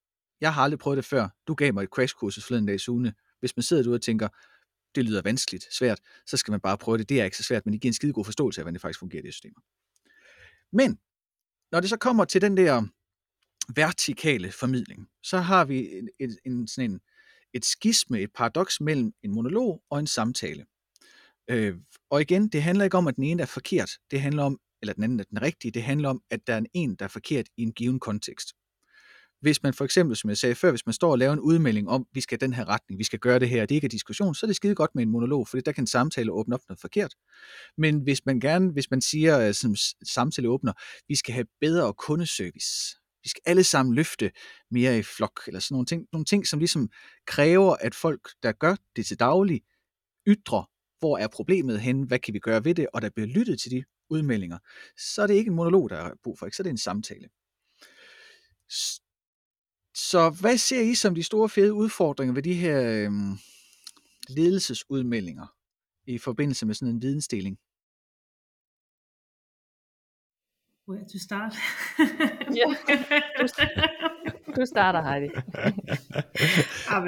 [0.41, 1.29] Jeg har aldrig prøvet det før.
[1.47, 3.13] Du gav mig et crashkursus forleden dag, Sune.
[3.39, 4.27] Hvis man sidder derude og tænker,
[4.95, 7.09] det lyder vanskeligt, svært, så skal man bare prøve det.
[7.09, 8.81] Det er ikke så svært, men det giver en skide god forståelse af, hvordan det
[8.81, 9.61] faktisk fungerer, det systemer.
[10.73, 10.99] Men
[11.73, 12.83] når det så kommer til den der
[13.75, 16.99] vertikale formidling, så har vi en, en, en, sådan en,
[17.53, 20.65] et skisme, et paradoks mellem en monolog og en samtale.
[21.49, 21.75] Øh,
[22.09, 23.91] og igen, det handler ikke om, at den ene er forkert.
[24.11, 25.71] Det handler om, eller den anden er den rigtige.
[25.71, 28.53] Det handler om, at der er en, der er forkert i en given kontekst.
[29.43, 31.89] Hvis man for eksempel, som jeg sagde før, hvis man står og laver en udmelding
[31.89, 34.35] om, vi skal den her retning, vi skal gøre det her, det ikke er diskussion,
[34.35, 36.61] så er det skide godt med en monolog, for der kan en samtale åbne op
[36.69, 37.15] noget forkert.
[37.77, 39.75] Men hvis man gerne, hvis man siger øh, som
[40.07, 40.73] samtale åbner,
[41.07, 44.31] vi skal have bedre kundeservice, vi skal alle sammen løfte
[44.71, 46.89] mere i flok, eller sådan nogle ting, nogle ting, som ligesom
[47.27, 49.61] kræver, at folk, der gør det til daglig,
[50.27, 53.59] ytrer, hvor er problemet hen, hvad kan vi gøre ved det, og der bliver lyttet
[53.59, 54.57] til de udmeldinger,
[54.97, 56.55] så er det ikke en monolog, der er brug for, ikke?
[56.55, 57.29] så er det en samtale.
[59.95, 63.37] Så hvad ser I som de store fede udfordringer ved de her øhm,
[64.29, 65.47] ledelsesudmeldinger
[66.05, 67.57] i forbindelse med sådan en vidensdeling?
[70.85, 71.53] Hvor er du start?
[72.59, 72.65] ja,
[73.39, 73.47] du,
[74.61, 75.29] du starter, Heidi.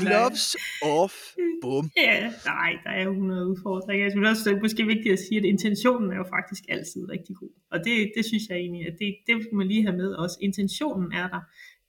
[0.02, 1.16] Gloves off.
[1.62, 1.92] Bum.
[1.98, 4.06] Ja, nej, der er jo 100 udfordringer.
[4.06, 7.10] Jeg synes også, det er måske vigtigt at sige, at intentionen er jo faktisk altid
[7.10, 7.54] rigtig god.
[7.72, 10.38] Og det, det synes jeg egentlig, at det, det skal man lige have med også.
[10.42, 11.42] Intentionen er der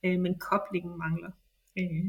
[0.07, 1.31] øh, men koblingen mangler.
[1.79, 2.07] Øh,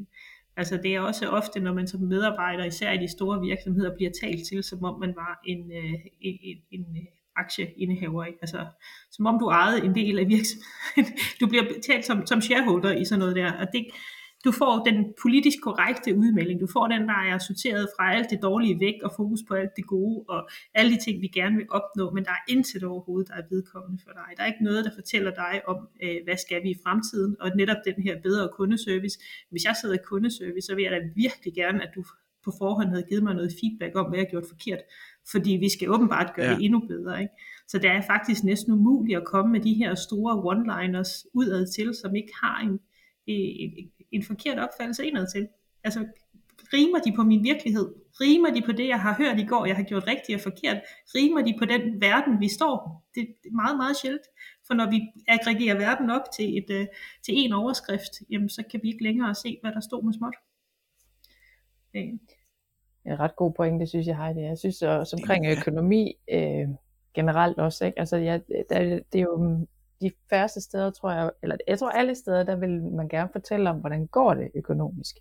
[0.58, 4.12] altså det er også ofte, når man som medarbejder, især i de store virksomheder, bliver
[4.22, 7.04] talt til, som om man var en, øh, en, en, en øh,
[7.36, 8.26] aktieindehaver.
[8.26, 8.40] Ikke?
[8.42, 8.66] Altså,
[9.12, 11.18] som om du ejede en del af virksomheden.
[11.40, 13.86] Du bliver talt som, som shareholder i sådan noget der, og det,
[14.46, 16.60] du får den politisk korrekte udmelding.
[16.60, 19.72] Du får den, der er sorteret fra alt det dårlige væk og fokus på alt
[19.76, 23.28] det gode og alle de ting, vi gerne vil opnå, men der er intet overhovedet,
[23.28, 24.30] der er vedkommende for dig.
[24.38, 27.52] Der er ikke noget, der fortæller dig om, øh, hvad skal vi i fremtiden, og
[27.56, 29.20] netop den her bedre kundeservice.
[29.52, 32.04] Hvis jeg sidder i kundeservice, så vil jeg da virkelig gerne, at du
[32.46, 34.82] på forhånd havde givet mig noget feedback om, hvad jeg har gjort forkert.
[35.32, 36.56] Fordi vi skal åbenbart gøre ja.
[36.56, 37.22] det endnu bedre.
[37.22, 37.34] Ikke?
[37.68, 41.94] Så det er faktisk næsten umuligt at komme med de her store one-liners udad til,
[42.02, 42.80] som ikke har en,
[43.28, 43.92] en, en
[44.28, 45.48] forkert opfattelse indad til.
[45.84, 46.00] Altså,
[46.74, 47.96] rimer de på min virkelighed?
[48.22, 50.78] Rimer de på det, jeg har hørt i går, jeg har gjort rigtigt og forkert?
[51.16, 53.06] Rimer de på den verden, vi står?
[53.16, 54.28] Det er meget, meget sjældent.
[54.68, 56.86] For når vi aggregerer verden op til, et, uh,
[57.26, 60.36] til en overskrift, jamen, så kan vi ikke længere se, hvad der står med småt.
[61.94, 62.02] Det
[63.06, 64.40] er en ret god point, det synes jeg, Heidi.
[64.40, 66.68] Jeg synes også omkring økonomi øh,
[67.14, 67.86] generelt også.
[67.86, 68.00] Ikke?
[68.00, 68.40] Altså, ja,
[68.70, 69.68] der, det er jo
[70.02, 73.70] de færreste steder, tror jeg, eller jeg tror alle steder, der vil man gerne fortælle
[73.70, 75.16] om, hvordan går det økonomisk.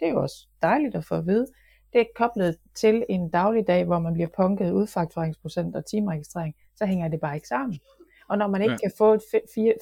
[0.00, 1.46] Det er jo også dejligt at få at vide.
[1.92, 7.08] Det er koblet til en dagligdag, hvor man bliver punket udfaktureringsprocent og timeregistrering, så hænger
[7.08, 7.80] det bare ikke sammen.
[8.28, 8.78] Og når man ikke ja.
[8.78, 9.18] kan få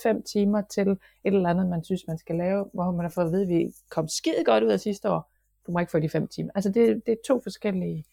[0.02, 3.24] 5 timer til et eller andet, man synes, man skal lave, hvor man har fået
[3.24, 5.32] at vide, at vi kom skide godt ud af sidste år,
[5.66, 6.50] du må ikke få de 5 timer.
[6.54, 8.04] Altså det, det er to forskellige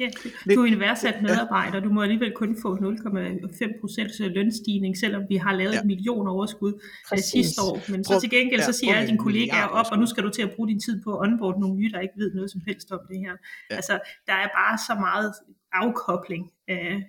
[0.00, 0.08] Ja,
[0.54, 5.52] du er en værdsat medarbejder, du må alligevel kun få 0,5% lønstigning, selvom vi har
[5.52, 5.80] lavet ja.
[5.80, 7.30] et million overskud øh, Præcis.
[7.30, 7.90] sidste år.
[7.90, 10.42] Men så til gengæld, så siger alle dine kollegaer op, og nu skal du til
[10.42, 12.92] at bruge din tid på at onboard nogle nye, der ikke ved noget som helst
[12.92, 13.32] om det her.
[13.70, 13.76] Ja.
[13.76, 13.92] Altså,
[14.26, 15.32] der er bare så meget
[15.72, 17.02] afkobling øh,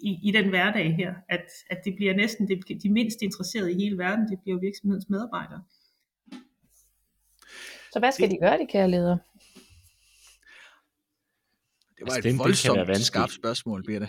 [0.00, 3.74] i, i den hverdag her, at, at det bliver næsten det, de mindst interesserede i
[3.74, 5.62] hele verden, det bliver virksomhedens medarbejdere.
[7.92, 9.18] Så hvad skal de gøre, de kære ledere?
[11.98, 14.08] Det var altså, et den, voldsomt det skarpt spørgsmål, Birte.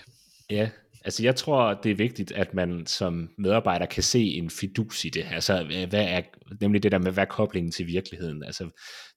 [0.50, 0.70] Ja,
[1.06, 5.10] Altså jeg tror, det er vigtigt, at man som medarbejder kan se en fidus i
[5.10, 5.26] det.
[5.32, 6.22] Altså hvad er,
[6.62, 8.44] nemlig det der med, hvad er koblingen til virkeligheden?
[8.44, 8.70] Altså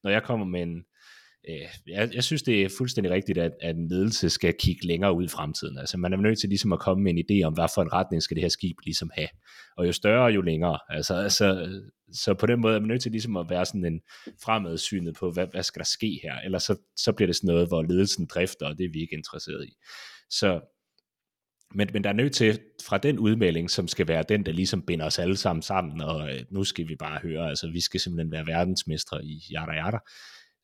[0.03, 0.83] når jeg kommer med en,
[1.49, 5.13] Øh, jeg, jeg synes, det er fuldstændig rigtigt, at, at en ledelse skal kigge længere
[5.13, 5.77] ud i fremtiden.
[5.77, 7.93] Altså man er nødt til ligesom at komme med en idé om, hvad for en
[7.93, 9.29] retning skal det her skib ligesom have.
[9.77, 10.79] Og jo større, jo længere.
[10.89, 11.79] Altså, altså
[12.13, 14.01] så på den måde er man nødt til ligesom at være sådan en
[14.43, 16.39] fremadsynet på, hvad, hvad skal der ske her?
[16.39, 19.15] Ellers så, så bliver det sådan noget, hvor ledelsen drifter, og det er vi ikke
[19.15, 19.73] interesseret i.
[20.29, 20.61] Så
[21.75, 24.81] men, men der er nødt til, fra den udmelding, som skal være den, der ligesom
[24.81, 27.99] binder os alle sammen sammen, og øh, nu skal vi bare høre, altså vi skal
[27.99, 29.97] simpelthen være verdensmestre i yada yada,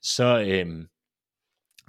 [0.02, 0.88] så, øhm,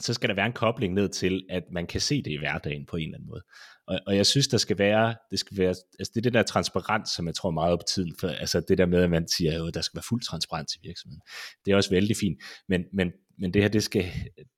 [0.00, 2.86] så skal der være en kobling ned til, at man kan se det i hverdagen
[2.86, 3.42] på en eller anden måde.
[3.86, 6.42] Og, og jeg synes, der skal være, det skal være, altså det er det der
[6.42, 9.66] transparens, som jeg tror meget på tiden, for altså det der med, at man siger,
[9.66, 11.22] at der skal være fuld transparens i virksomheden,
[11.64, 14.04] det er også vældig fint, men, men, men det her, det skal,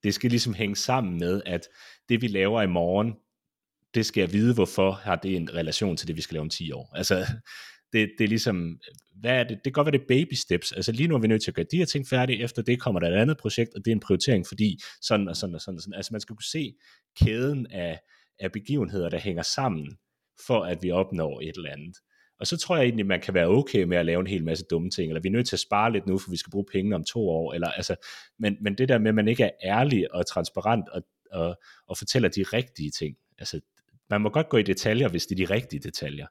[0.03, 1.69] det skal ligesom hænge sammen med, at
[2.09, 3.15] det vi laver i morgen,
[3.95, 6.51] det skal jeg vide, hvorfor har det en relation til det, vi skal lave om
[6.51, 6.93] 10 år.
[6.95, 7.27] Altså,
[7.93, 8.79] det, det er ligesom,
[9.21, 9.51] hvad er det?
[9.51, 10.73] Det kan godt være, det er baby steps.
[10.73, 12.81] Altså lige nu er vi nødt til at gøre de her ting færdige, efter det
[12.81, 15.61] kommer der et andet projekt, og det er en prioritering, fordi sådan og sådan og
[15.61, 15.95] sådan og sådan.
[15.95, 16.75] Altså man skal kunne se
[17.21, 18.01] kæden af,
[18.41, 19.99] af begivenheder, der hænger sammen,
[20.47, 21.97] for at vi opnår et eller andet.
[22.41, 24.65] Og så tror jeg egentlig, man kan være okay med at lave en hel masse
[24.71, 26.67] dumme ting, eller vi er nødt til at spare lidt nu, for vi skal bruge
[26.73, 27.97] penge om to år, eller altså,
[28.39, 31.03] men, men det der med, at man ikke er ærlig og transparent og,
[31.33, 33.61] og, og fortæller de rigtige ting, altså
[34.12, 36.27] man må godt gå i detaljer, hvis det er de rigtige detaljer.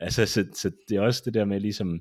[0.00, 2.00] Altså, så, så det er også det der med ligesom,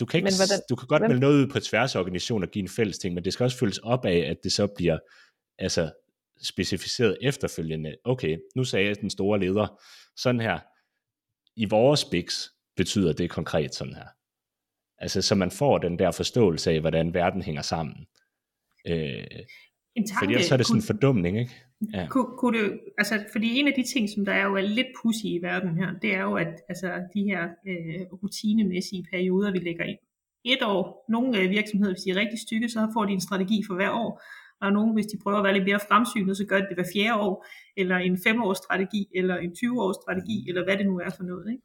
[0.00, 2.50] du kan, ikke, hvordan, du kan godt melde noget ud på tværs af organisationen og
[2.50, 4.98] give en fælles ting, men det skal også følges op af, at det så bliver
[5.58, 5.92] altså,
[6.42, 7.96] specificeret efterfølgende.
[8.04, 9.82] Okay, nu sagde jeg den store leder,
[10.16, 10.58] sådan her,
[11.56, 14.06] i vores BIX betyder det konkret sådan her.
[14.98, 18.06] Altså, så man får den der forståelse af, hvordan verden hænger sammen.
[18.86, 19.24] Øh,
[20.00, 21.54] en tanke, fordi ellers er det sådan en fordumning, ikke?
[21.94, 22.06] Ja.
[22.10, 24.86] Kunne, kunne det, altså, fordi en af de ting, som der er jo er lidt
[25.02, 29.58] pussy i verden her, det er jo, at altså, de her øh, rutinemæssige perioder, vi
[29.58, 29.98] lægger ind.
[30.44, 33.62] Et år, nogle øh, virksomheder, hvis de er rigtig stykke, så får de en strategi
[33.66, 34.22] for hver år,
[34.60, 36.90] og nogle, hvis de prøver at være lidt mere fremsynet, så gør de det hver
[36.94, 41.10] fjerde år, eller en femårs strategi, eller en 20-års strategi, eller hvad det nu er
[41.16, 41.46] for noget.
[41.52, 41.62] Ikke?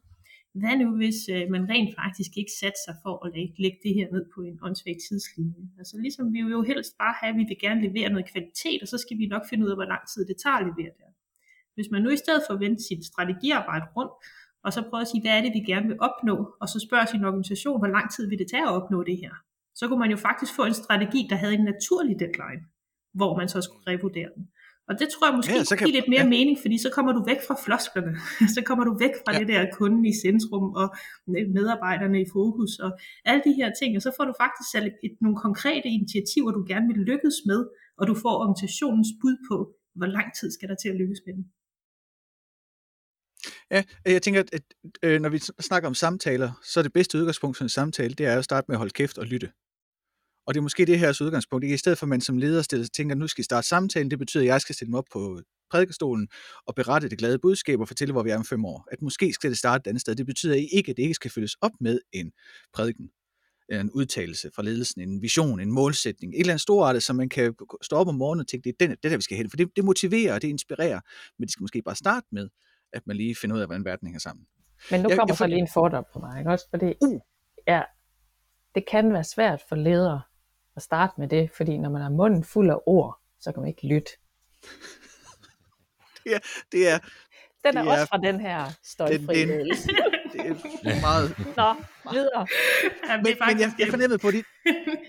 [0.60, 3.94] Hvad nu hvis øh, man rent faktisk ikke satte sig for at lægge, lægge det
[3.98, 5.64] her ned på en åndssvag tidslinje?
[5.80, 8.80] Altså ligesom vi vil jo helst bare have, at vi vil gerne levere noget kvalitet,
[8.84, 10.94] og så skal vi nok finde ud af, hvor lang tid det tager at levere
[11.00, 11.10] det.
[11.76, 14.14] Hvis man nu i stedet for at vende sit strategiarbejde rundt,
[14.66, 17.06] og så prøver at sige, hvad er det, vi gerne vil opnå, og så spørger
[17.06, 19.34] sin organisation, hvor lang tid vil det tage at opnå det her?
[19.80, 22.62] Så kunne man jo faktisk få en strategi, der havde en naturlig deadline,
[23.14, 24.44] hvor man så skulle revurdere den.
[24.90, 26.34] Og det tror jeg måske ja, kan give lidt mere ja.
[26.36, 28.14] mening, fordi så kommer du væk fra flosklerne.
[28.56, 29.40] så kommer du væk fra ja.
[29.40, 30.88] det der kunden i centrum og
[31.58, 32.92] medarbejderne i fokus og
[33.30, 33.90] alle de her ting.
[33.98, 37.60] Og så får du faktisk sat et, nogle konkrete initiativer, du gerne vil lykkes med,
[38.00, 39.56] og du får organisationens bud på,
[39.98, 41.46] hvor lang tid skal der til at lykkes med dem.
[43.72, 44.64] Ja, jeg tænker, at, at
[45.04, 48.26] øh, når vi snakker om samtaler, så er det bedste udgangspunkt for en samtale, det
[48.26, 49.50] er at starte med at holde kæft og lytte.
[50.48, 51.64] Og det er måske det her udgangspunkt.
[51.64, 51.74] Ikke?
[51.74, 54.20] I stedet for, at man som leder stiller, tænker, nu skal I starte samtalen, det
[54.20, 56.28] betyder, at jeg skal stille mig op på prædikestolen
[56.66, 58.88] og berette det glade budskab og fortælle, hvor vi er om fem år.
[58.92, 60.16] At måske skal det starte et andet sted.
[60.16, 62.32] Det betyder ikke, at det ikke skal følges op med en
[62.74, 63.10] prædiken
[63.70, 67.56] en udtalelse fra ledelsen, en vision, en målsætning, et eller andet storartet, som man kan
[67.82, 69.50] stå op om morgenen og tænke, det er den, det der, vi skal hen.
[69.50, 71.00] For det, det motiverer, det inspirerer,
[71.38, 72.50] men det skal måske bare starte med,
[72.94, 74.46] at man lige finder ud af, hvordan verden hænger sammen.
[74.92, 76.52] Men nu jeg, kommer jeg, så lige en fordom på mig, ikke?
[76.52, 77.20] også fordi uh.
[77.68, 77.82] ja,
[78.76, 80.22] det kan være svært for ledere
[80.76, 83.68] at starte med det, fordi når man har munden fuld af ord, så kan man
[83.70, 84.12] ikke lytte.
[86.24, 86.40] det er,
[86.72, 87.00] det er,
[87.66, 89.50] den er, det er også fra den her støjfri det,
[90.34, 91.38] det, det er meget...
[91.58, 91.74] Nå,
[92.12, 92.48] videre.
[93.10, 94.46] Ja, men, men jeg, jeg fornemmede på dit,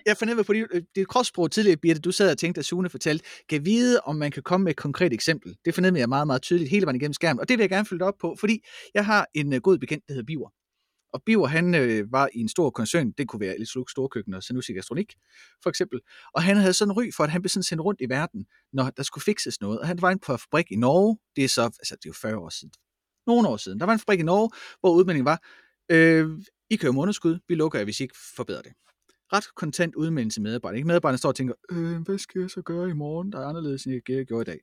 [0.07, 0.65] jeg fornemmede på dit,
[0.97, 4.31] dit kropssprog tidligere, Birte, du sad og tænkte, at Sune fortalte, kan vide, om man
[4.31, 5.57] kan komme med et konkret eksempel.
[5.65, 7.87] Det fornemmede jeg meget, meget tydeligt hele vejen igennem skærmen, og det vil jeg gerne
[7.87, 10.49] følge op på, fordi jeg har en uh, god bekendt, der hedder Biver.
[11.17, 14.43] Og Biver, han øh, var i en stor koncern, det kunne være Electrolux Storkøkken og
[14.43, 15.15] Sanusi Gastronik,
[15.63, 16.01] for eksempel.
[16.35, 18.47] Og han havde sådan en ry for, at han blev sådan sendt rundt i verden,
[18.73, 19.81] når der skulle fikses noget.
[19.81, 22.11] Og han var inde på en fabrik i Norge, det er så, altså det er
[22.11, 22.73] jo 40 år siden,
[23.27, 23.81] nogle år siden.
[23.81, 24.51] Der var en fabrik i Norge,
[24.81, 25.43] hvor udmeldingen var,
[25.91, 26.39] øh,
[26.71, 28.73] I kører underskud, vi lukker jer, hvis I ikke forbedrer det.
[29.33, 30.79] Ret kontant udmelding til medarbejderne.
[30.79, 30.87] Ikke?
[30.87, 33.85] Medarbejderne står og tænker, øh, hvad skal jeg så gøre i morgen, der er anderledes,
[33.85, 34.61] end jeg gjorde i dag.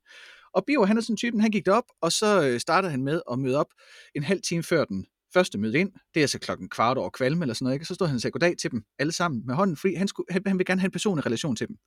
[0.54, 3.04] Og Biver, han er sådan en typen, han gik derop, og så øh, startede han
[3.04, 3.72] med at møde op
[4.16, 7.44] en halv time før den første møde ind, det er altså klokken kvart over kvalme
[7.44, 7.86] eller sådan noget, ikke?
[7.86, 10.28] så stod han og sagde goddag til dem alle sammen med hånden, fordi han, skulle,
[10.30, 11.78] han, han vil gerne have en personlig relation til dem.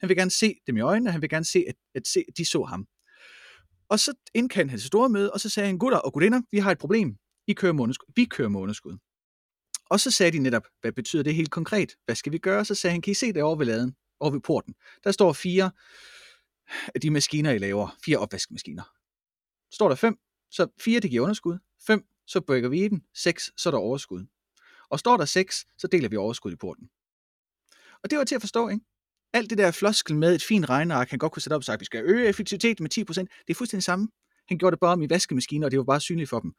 [0.00, 2.36] Han vil gerne se dem i øjnene, han vil gerne se, at, at, se, at
[2.36, 2.86] de så ham.
[3.88, 6.58] Og så indkaldte han til store møde, og så sagde han, gutter og gudinder, vi
[6.58, 7.16] har et problem.
[7.46, 8.12] I kører måneskud.
[8.16, 8.96] Vi kører måneskud.
[9.90, 11.92] Og så sagde de netop, hvad betyder det helt konkret?
[12.04, 12.64] Hvad skal vi gøre?
[12.64, 14.74] Så sagde han, kan I se det over ved laden, over ved porten?
[15.04, 15.70] Der står fire
[16.94, 17.96] af de maskiner, I laver.
[18.04, 18.82] Fire opvaskemaskiner.
[19.72, 20.16] Står der fem,
[20.50, 21.58] Så fire det giver underskud.
[21.86, 23.02] Fem, så breaker vi even.
[23.14, 24.26] 6, så er der overskud.
[24.90, 26.88] Og står der 6, så deler vi overskud i porten.
[28.02, 28.84] Og det var til at forstå, ikke?
[29.32, 31.74] Alt det der floskel med et fint regneark, han godt kunne sætte op og sagt,
[31.74, 34.08] at vi skal øge effektiviteten med 10%, det er fuldstændig samme.
[34.48, 36.52] Han gjorde det bare om i vaskemaskiner, og det var bare synligt for dem.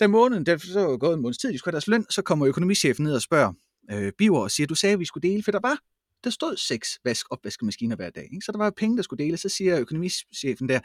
[0.00, 2.22] Da måneden, der så var gået en måneds tid, de skulle have deres løn, så
[2.22, 3.52] kommer økonomichefen ned og spørger
[3.90, 5.78] øh, Biver og siger, du sagde, at vi skulle dele, for der var
[6.24, 8.24] der stod seks vask opvaskemaskiner hver dag.
[8.24, 8.44] Ikke?
[8.44, 9.40] Så der var penge, der skulle deles.
[9.40, 10.80] Så siger økonomichefen der,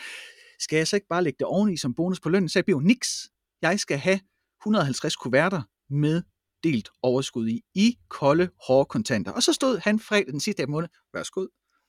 [0.60, 2.50] skal jeg så ikke bare lægge det oveni som bonus på lønnen?
[2.50, 3.30] Så jeg bliver niks.
[3.62, 4.20] Jeg skal have
[4.62, 6.22] 150 kuverter med
[6.64, 9.32] delt overskud i, i kolde, hårde kontanter.
[9.32, 11.48] Og så stod han fredag den sidste af måned, værsgod,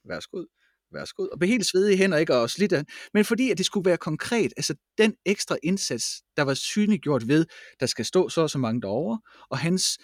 [0.09, 0.47] værsgod,
[0.93, 2.73] værsgod, og blev helt svedig i hænder, ikke, og slidt
[3.15, 7.47] Men fordi at det skulle være konkret, altså den ekstra indsats, der var synliggjort ved,
[7.81, 9.99] der skal stå så og så mange derovre, og hans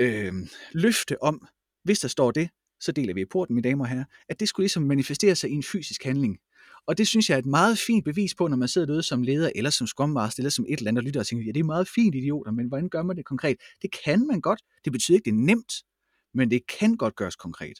[0.00, 0.32] øh,
[0.72, 1.46] løfte om,
[1.84, 4.48] hvis der står det, så deler vi i porten, mine damer og herrer, at det
[4.48, 6.38] skulle ligesom manifestere sig i en fysisk handling.
[6.86, 9.22] Og det synes jeg er et meget fint bevis på, når man sidder derude som
[9.22, 11.52] leder, eller som Scrum Master, eller som et eller andet, og lytter og tænker, ja,
[11.52, 13.56] det er meget fint, idioter, men hvordan gør man det konkret?
[13.82, 14.62] Det kan man godt.
[14.84, 15.72] Det betyder ikke, det er nemt,
[16.34, 17.78] men det kan godt gøres konkret.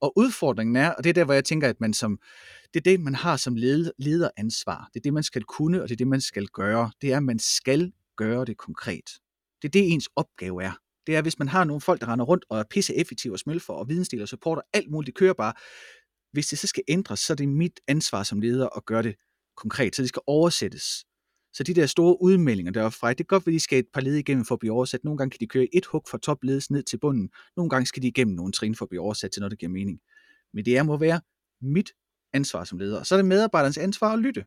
[0.00, 2.18] Og udfordringen er, og det er der, hvor jeg tænker, at man som,
[2.74, 4.88] det er det, man har som leder, lederansvar.
[4.94, 6.90] Det er det, man skal kunne, og det er det, man skal gøre.
[7.00, 9.10] Det er, at man skal gøre det konkret.
[9.62, 10.72] Det er det, ens opgave er
[11.06, 13.38] det er, hvis man har nogle folk, der render rundt og er pisse effektive og
[13.38, 15.52] smølfer og vidensdeler og supporter, alt muligt, det kører bare.
[16.32, 19.16] Hvis det så skal ændres, så er det mit ansvar som leder at gøre det
[19.56, 21.04] konkret, så det skal oversættes.
[21.52, 24.14] Så de der store udmeldinger derfra, det er godt, at de skal et par led
[24.14, 25.04] igennem for at blive oversat.
[25.04, 27.30] Nogle gange kan de køre et hug fra topledes ned til bunden.
[27.56, 29.72] Nogle gange skal de igennem nogle trin for at blive oversat til noget, der giver
[29.72, 30.00] mening.
[30.54, 31.20] Men det er må være
[31.60, 31.90] mit
[32.32, 32.98] ansvar som leder.
[32.98, 34.44] Og så er det medarbejderens ansvar at lytte.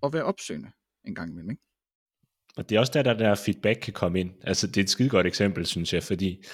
[0.00, 0.70] Og være opsøgende
[1.04, 1.50] en gang imellem.
[1.50, 1.62] Ikke?
[2.56, 4.30] Og det er også der, der, der feedback kan komme ind.
[4.42, 6.44] Altså, det er et skide godt eksempel, synes jeg, fordi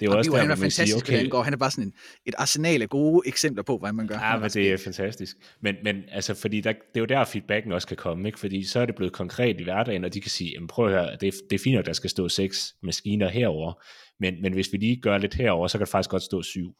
[0.00, 1.42] det er jo også der, han er fantastisk, siger, okay, går.
[1.42, 1.92] han er bare sådan en,
[2.26, 4.14] et arsenal af gode eksempler på, hvad man gør.
[4.14, 5.36] Ja, men det er fantastisk.
[5.60, 8.38] Men, men altså, fordi der, det er jo der, feedbacken også kan komme, ikke?
[8.38, 11.16] fordi så er det blevet konkret i hverdagen, og de kan sige, prøv at høre,
[11.20, 13.82] det er, det er fint, at der skal stå seks maskiner herover,
[14.20, 16.74] men, men hvis vi lige gør lidt herover, så kan det faktisk godt stå syv.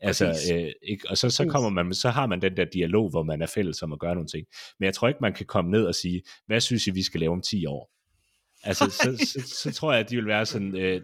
[0.00, 1.10] Altså, øh, ikke?
[1.10, 3.82] Og så, så, kommer man, så har man den der dialog, hvor man er fælles
[3.82, 4.46] om at gøre nogle ting.
[4.78, 7.20] Men jeg tror ikke, man kan komme ned og sige, hvad synes I, vi skal
[7.20, 7.90] lave om 10 år?
[8.64, 11.00] Altså, så, så, så, så tror jeg, at de vil være sådan, øh,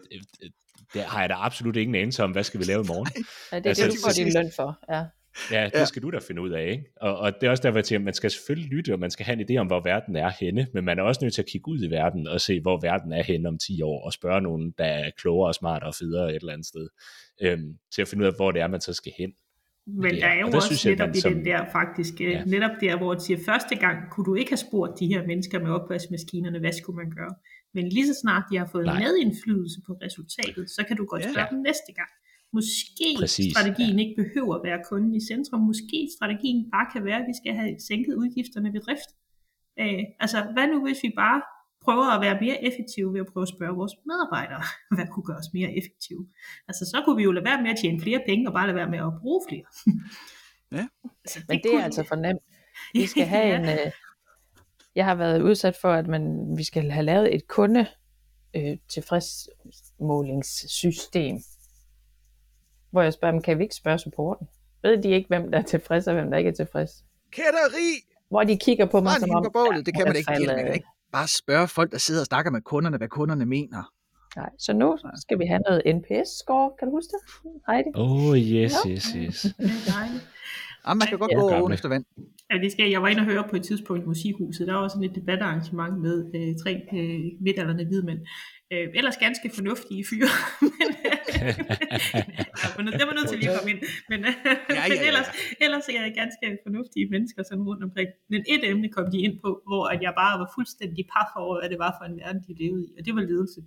[0.95, 3.09] det har jeg da absolut ingen anelse om, hvad skal vi lave i morgen?
[3.53, 5.05] Ja, det er altså, det, du får din løn for, ja.
[5.51, 6.85] Ja, det skal du da finde ud af, ikke?
[7.01, 9.11] Og, og det er også derfor, jeg tænker, at man skal selvfølgelig lytte, og man
[9.11, 11.43] skal have en idé om, hvor verden er henne, men man er også nødt til
[11.43, 14.13] at kigge ud i verden og se, hvor verden er henne om 10 år, og
[14.13, 16.89] spørge nogen, der er klogere og smartere og federe et eller andet sted,
[17.43, 19.33] øhm, til at finde ud af, hvor det er, man så skal hen.
[19.87, 22.45] Men der er jo også synes netop jeg, i som, den der faktisk, øh, ja.
[22.45, 25.59] netop der, hvor det siger, første gang kunne du ikke have spurgt de her mennesker
[25.59, 27.35] med opvaskmaskinerne, hvad skulle man gøre?
[27.75, 28.99] Men lige så snart de har fået Nej.
[29.05, 31.55] medindflydelse på resultatet, så kan du godt spørge ja.
[31.55, 32.11] dem næste gang.
[32.53, 34.03] Måske Præcis, strategien ja.
[34.05, 35.61] ikke behøver at være kunden i centrum.
[35.61, 39.11] Måske strategien bare kan være, at vi skal have sænket udgifterne ved drift.
[39.81, 41.41] Øh, altså, hvad nu hvis vi bare
[41.85, 44.63] prøver at være mere effektive ved at prøve at spørge vores medarbejdere,
[44.97, 46.23] hvad kunne gøre os mere effektive?
[46.69, 48.79] Altså, så kunne vi jo lade være med at tjene flere penge, og bare lade
[48.81, 49.67] være med at bruge flere.
[50.79, 50.85] ja.
[51.25, 52.45] Altså, det Men det er altså for nemt.
[52.99, 53.59] Vi skal have ja.
[53.59, 53.93] en, øh,
[54.95, 57.87] jeg har været udsat for, at man, vi skal have lavet et kunde
[58.57, 61.39] øh, tilfredsmålingssystem,
[62.91, 64.49] hvor jeg spørger dem, kan vi ikke spørge supporten?
[64.83, 67.05] Ved de ikke, hvem der er tilfreds og hvem der ikke er tilfreds?
[67.31, 68.07] Kætteri!
[68.29, 69.45] Hvor de kigger på mig som om...
[69.45, 69.87] På bålet.
[69.87, 70.33] Det kan man ikke.
[70.33, 70.47] Falde...
[70.47, 73.93] Man kan ikke bare spørge folk, der sidder og snakker med kunderne, hvad kunderne mener.
[74.37, 76.77] Nej, så nu skal vi have noget NPS-score.
[76.79, 77.21] Kan du huske det,
[77.69, 77.89] Heidi?
[77.95, 78.91] Oh, yes, ja.
[78.91, 79.47] yes, yes.
[80.87, 82.05] Ja, man kan godt ja, gå oven efter vand.
[82.51, 83.03] Ja, det skal jeg.
[83.03, 84.67] var inde og høre på et tidspunkt i Musikhuset.
[84.67, 88.21] Der var sådan et debatarrangement med øh, tre øh, midalderne hvide mænd.
[88.73, 90.33] Øh, ellers ganske fornuftige fyre.
[92.77, 93.83] men, ja, det var nødt til lige at komme ind.
[94.11, 94.83] Men, ja, ja, ja.
[94.91, 95.29] men ellers,
[95.65, 98.09] ellers er jeg ganske fornuftige mennesker sådan rundt omkring.
[98.33, 101.55] Men et emne kom de ind på, hvor at jeg bare var fuldstændig paf over,
[101.61, 102.91] hvad det var for en verden, de levede i.
[102.99, 103.61] Og det var ledelse.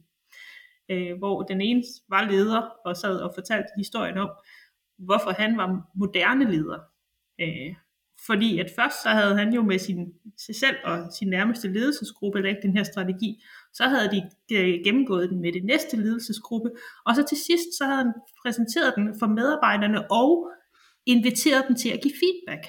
[0.91, 4.29] Øh, hvor den ene var leder og sad og fortalte historien om,
[5.07, 5.67] hvorfor han var
[6.01, 6.79] moderne leder
[7.41, 7.75] Øh,
[8.25, 12.41] fordi at først så havde han jo med sin, sig selv og sin nærmeste ledelsesgruppe
[12.41, 13.43] lagt den her strategi.
[13.73, 14.21] Så havde de
[14.57, 16.69] øh, gennemgået den med det næste ledelsesgruppe.
[17.05, 20.51] Og så til sidst så havde han præsenteret den for medarbejderne og
[21.05, 22.63] inviteret dem til at give feedback.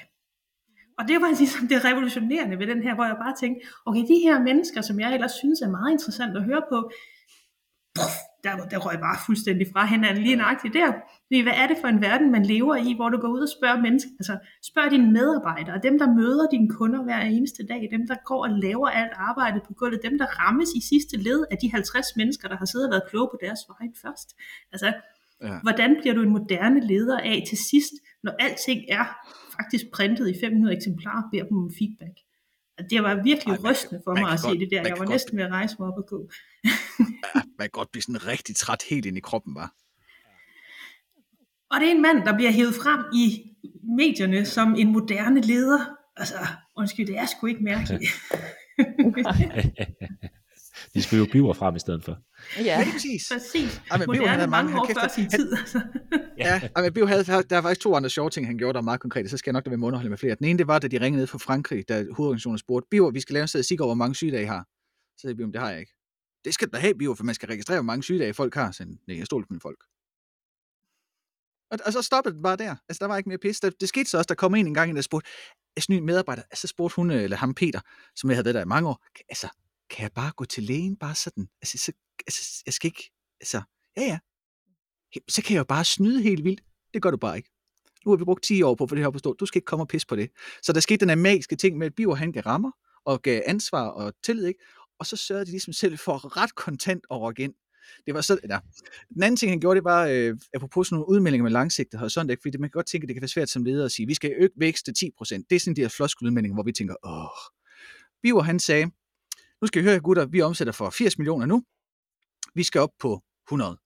[0.98, 4.18] Og det var ligesom det revolutionerende ved den her, hvor jeg bare tænkte, okay, de
[4.26, 6.90] her mennesker, som jeg ellers synes er meget interessant at høre på,
[7.94, 8.16] puff,
[8.46, 10.92] der, der røg bare fuldstændig fra hinanden lige nøjagtigt der.
[11.26, 13.52] Fordi hvad er det for en verden, man lever i, hvor du går ud og
[13.58, 14.34] spørger mennesker, altså
[14.70, 18.50] spørg dine medarbejdere, dem der møder dine kunder hver eneste dag, dem der går og
[18.50, 22.48] laver alt arbejdet på gulvet, dem der rammes i sidste led af de 50 mennesker,
[22.48, 24.28] der har siddet og været kloge på deres vej først.
[24.72, 24.88] Altså,
[25.42, 25.58] ja.
[25.62, 27.94] hvordan bliver du en moderne leder af til sidst,
[28.24, 29.06] når alting er
[29.56, 32.25] faktisk printet i 500 eksemplarer, beder dem om feedback?
[32.90, 34.82] Det var virkelig Ej, man- rystende for mig at se godt- det der.
[34.82, 36.30] Jeg var godt- næsten ved at rejse mig op og gå.
[36.64, 36.70] Ja,
[37.34, 39.74] man kan godt blive sådan rigtig træt helt ind i kroppen, var.
[41.70, 43.42] Og det er en mand, der bliver hævet frem i
[43.96, 45.96] medierne som en moderne leder.
[46.16, 46.34] Altså,
[46.76, 48.10] undskyld, det er sgu ikke mærkeligt.
[50.96, 52.18] De skulle jo biver frem i stedet for.
[52.58, 53.28] Ja, Ja, det er præcis.
[53.32, 53.82] Præcis.
[53.90, 55.52] Ej, men Biver, han havde mange- mange år før sin tid.
[55.52, 55.80] Altså.
[56.38, 58.78] Ja, ja men Biv havde, der er faktisk to andre sjove ting, han gjorde, der
[58.80, 59.28] er meget konkrete.
[59.28, 60.34] Så skal jeg nok lade være med underholde med flere.
[60.34, 63.20] Den ene, det var, da de ringede ned fra Frankrig, da hovedorganisationen spurgte, Biver, vi
[63.20, 64.62] skal lave en statistik over, hvor mange sygedage I har.
[65.16, 65.92] Så sagde Biver, det har jeg ikke.
[66.44, 68.70] Det skal du da have, Biver, for man skal registrere, hvor mange sygedage folk har.
[68.70, 69.80] Så nej, jeg stoler på mine folk.
[71.70, 72.76] Og, og, så stoppede det bare der.
[72.88, 73.60] Altså, der var ikke mere pis.
[73.60, 75.28] Der, det skete så også, der kom en en gang, ind, der spurgte,
[75.76, 77.80] altså ny medarbejder, altså, så spurgte hun, øh, eller ham Peter,
[78.16, 79.48] som jeg havde været der i mange år, altså,
[79.90, 81.92] kan jeg bare gå til lægen, bare sådan, altså, så,
[82.26, 83.10] altså jeg skal ikke,
[83.40, 83.62] altså,
[83.96, 84.18] ja ja,
[85.28, 86.62] så kan jeg jo bare snyde helt vildt.
[86.94, 87.50] Det gør du bare ikke.
[88.04, 89.38] Nu har vi brugt 10 år på for det her op.
[89.40, 90.30] Du skal ikke komme og pisse på det.
[90.62, 92.70] Så der skete den her magiske ting med, at Biver han gav rammer,
[93.04, 94.60] og gav ansvar og tillid, ikke?
[94.98, 97.52] Og så sørgede de ligesom selv for ret kontant over igen.
[98.06, 98.58] Det var så, ja.
[99.14, 102.30] Den anden ting, han gjorde, det var, øh, apropos sådan nogle udmeldinger med langsigtet horisont,
[102.30, 102.40] ikke?
[102.42, 104.06] fordi det, man kan godt tænke, at det kan være svært som leder at sige,
[104.06, 105.46] vi skal øge vækst til 10%.
[105.50, 107.52] Det er sådan de her floskeludmeldinger, hvor vi tænker, åh.
[108.22, 108.90] Biver han sagde,
[109.62, 111.62] nu skal I høre, gutter, vi omsætter for 80 millioner nu.
[112.54, 113.76] Vi skal op på 100.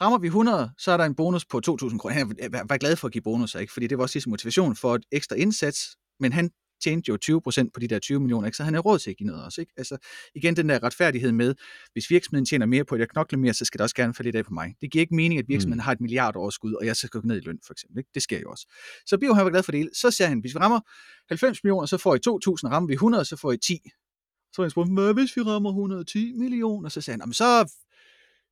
[0.00, 2.14] Rammer vi 100, så er der en bonus på 2.000 kroner.
[2.14, 2.28] Han
[2.68, 3.72] var- glad for at give bonusser, ikke?
[3.72, 6.50] fordi det var også ligesom motivation for et ekstra indsats, men han
[6.84, 8.56] tjente jo 20% på de der 20 millioner, ikke?
[8.56, 9.60] så han har råd til at give noget også.
[9.60, 9.72] Ikke?
[9.76, 9.96] Altså,
[10.34, 11.54] igen den der retfærdighed med,
[11.92, 14.26] hvis virksomheden tjener mere på, at jeg knokler mere, så skal det også gerne falde
[14.26, 14.74] lidt af på mig.
[14.80, 15.84] Det giver ikke mening, at virksomheden Mm.
[15.84, 17.98] har et milliard overskud, og jeg skal gå ned i løn, for eksempel.
[17.98, 18.10] Ikke?
[18.14, 18.66] Det sker jo også.
[19.06, 19.88] Så Bio han var glad for det.
[19.94, 20.80] Så siger han, hvis vi rammer
[21.28, 23.78] 90 millioner, så får I 2.000, rammer vi 100, så får I 10.
[24.52, 26.88] Så var jeg spurgt, hvad hvis vi rammer 110 millioner?
[26.88, 27.72] Så sagde han, så,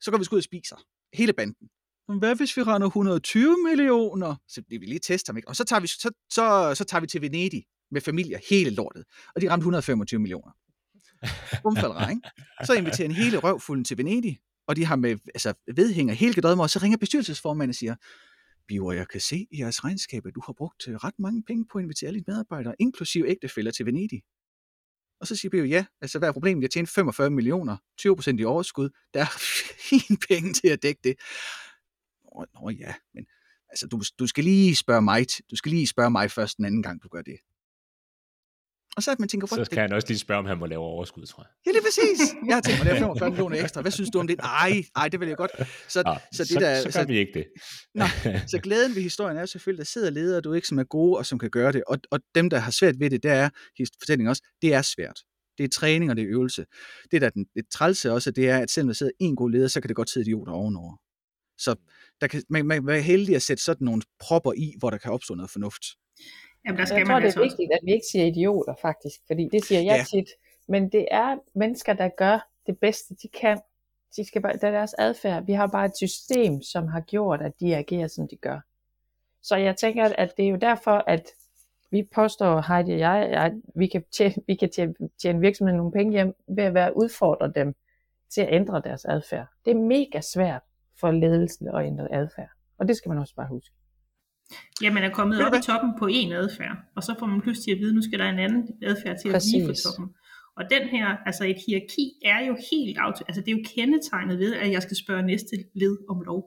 [0.00, 0.76] så går vi sgu ud og spiser.
[1.14, 1.68] Hele banden.
[2.08, 4.34] "Men Hvad hvis vi rammer 120 millioner?
[4.48, 5.48] Så bliver vi lige teste ham, ikke?
[5.48, 9.04] Og så tager, vi, så, så, så tager vi til Venedig med familier, hele lortet.
[9.34, 10.50] Og de ramte 125 millioner.
[11.62, 12.22] Bumfaldre, ikke?
[12.64, 16.62] Så inviterer en hele røvfulden til Venedig, og de har med altså, vedhænger hele gedødmer,
[16.62, 17.94] og så ringer bestyrelsesformanden og siger,
[18.68, 21.64] Biver, jeg kan se i jeres regnskab, at du har brugt øh, ret mange penge
[21.72, 24.22] på at invitere alle dine medarbejdere, inklusive ægtefælder til Venedig.
[25.20, 26.62] Og så siger Biver, ja, altså hvad er problemet?
[26.62, 29.26] Jeg tjener 45 millioner, 20% i overskud, der er
[29.90, 31.14] fint penge til at dække det.
[32.24, 33.26] Nå, nå ja, men
[33.68, 36.82] altså, du, du skal lige spørge mig, du skal lige spørge mig først den anden
[36.82, 37.36] gang, du gør det.
[39.00, 40.66] Og så at man tænker, Så "What, skal han også lige spørge, om han må
[40.66, 41.50] lave overskud, tror jeg.
[41.66, 42.34] Ja, lige præcis.
[42.46, 43.80] Jeg har tænkt mig, det er 45 millioner ekstra.
[43.80, 44.38] Hvad synes du om det?
[44.38, 45.50] Nej, nej, det vil jeg godt.
[45.88, 47.46] Så, Nå, så, det så, der, så gør så, vi ikke det.
[47.94, 48.08] Nej,
[48.46, 51.18] så glæden ved historien er selvfølgelig, at der sidder ledere, du ikke, som er gode
[51.18, 51.82] og som kan gøre det.
[51.86, 53.48] Og, og dem, der har svært ved det, der er
[54.00, 55.18] fortællingen også, det er svært.
[55.58, 56.64] Det er træning og det er øvelse.
[57.10, 59.50] Det der er den, det trælse også, det er, at selvom der sidder en god
[59.50, 60.96] leder, så kan det godt sidde idioter ovenover.
[61.58, 61.74] Så
[62.20, 64.98] der kan, man, man kan være heldig at sætte sådan nogle propper i, hvor der
[64.98, 65.82] kan opstå noget fornuft.
[66.66, 67.56] Jamen, der skal jeg man tror, det altså er også.
[67.56, 69.20] vigtigt, at vi ikke siger idioter, faktisk.
[69.26, 69.96] Fordi det siger jeg Ja.
[69.96, 70.04] ja.
[70.04, 70.28] tit.
[70.68, 73.60] Men det er mennesker, der gør det bedste, de kan.
[74.16, 75.44] De skal bare, det er deres adfærd.
[75.46, 78.60] Vi har bare et system, som har gjort, at de agerer, som de gør.
[79.42, 81.26] Så jeg tænker, at det er jo derfor, at
[81.90, 85.92] vi påstår, Heidi og jeg, at vi kan tjene, vi kan tjene, tjene virksomheden nogle
[85.92, 87.74] penge hjem ved at være udfordre dem
[88.30, 89.46] til at ændre deres adfærd.
[89.64, 90.62] Det er mega svært
[91.00, 92.48] for ledelsen at ændre adfærd.
[92.78, 93.74] Og det skal man også bare huske.
[94.82, 97.40] Ja, man er kommet Ved op i toppen på en adfærd, og så får man
[97.40, 99.84] pludselig at vide, nu skal der en anden adfærd til at blive på Præcis.
[99.84, 100.14] toppen.
[100.56, 104.38] Og den her, altså et hierarki er jo helt auto, altså det er jo kendetegnet
[104.38, 106.42] ved, at jeg skal spørge næste led om lov.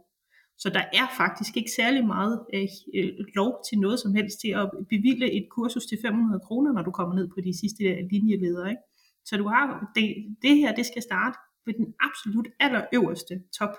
[0.57, 4.51] Så der er faktisk ikke særlig meget øh, øh, lov til noget som helst til
[4.61, 8.69] at bevilge et kursus til 500 kroner, når du kommer ned på de sidste linjeledere.
[8.69, 8.81] Ikke?
[9.25, 10.07] Så du har det,
[10.41, 13.73] det her, det skal starte ved den absolut allerøverste top.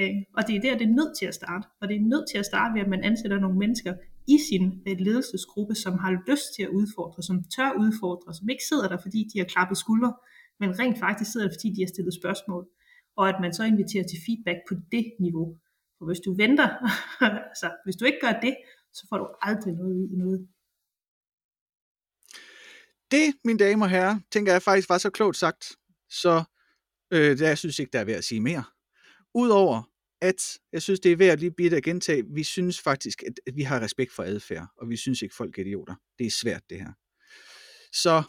[0.00, 1.68] Øh, og det er der, det er nødt til at starte.
[1.80, 3.94] Og det er nødt til at starte ved, at man ansætter nogle mennesker
[4.34, 8.64] i sin øh, ledelsesgruppe, som har lyst til at udfordre, som tør udfordre, som ikke
[8.70, 10.12] sidder der, fordi de har klappet skuldre,
[10.60, 12.64] men rent faktisk sidder der, fordi de har stillet spørgsmål.
[13.16, 15.46] Og at man så inviterer til feedback på det niveau.
[15.98, 16.68] For hvis du venter,
[17.50, 18.56] altså hvis du ikke gør det,
[18.92, 20.48] så får du aldrig noget ud i noget.
[23.10, 25.76] Det, mine damer og herrer, tænker jeg faktisk var så klogt sagt,
[26.10, 26.44] så
[27.10, 28.64] øh, jeg synes ikke, der er ved at sige mere.
[29.38, 29.82] Udover
[30.20, 33.32] at jeg synes, det er værd at lige blive at gentage, vi synes faktisk, at,
[33.46, 35.94] at vi har respekt for adfærd, og vi synes ikke, folk er idioter.
[36.18, 36.92] Det er svært, det her.
[37.92, 38.22] Så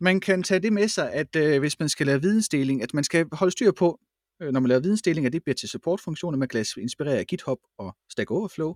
[0.00, 3.04] man kan tage det med sig, at øh, hvis man skal lave vidensdeling, at man
[3.04, 4.00] skal holde styr på,
[4.42, 7.58] øh, når man laver vidensdeling, at det bliver til supportfunktioner, man kan inspirere af GitHub
[7.78, 8.74] og Stack Overflow.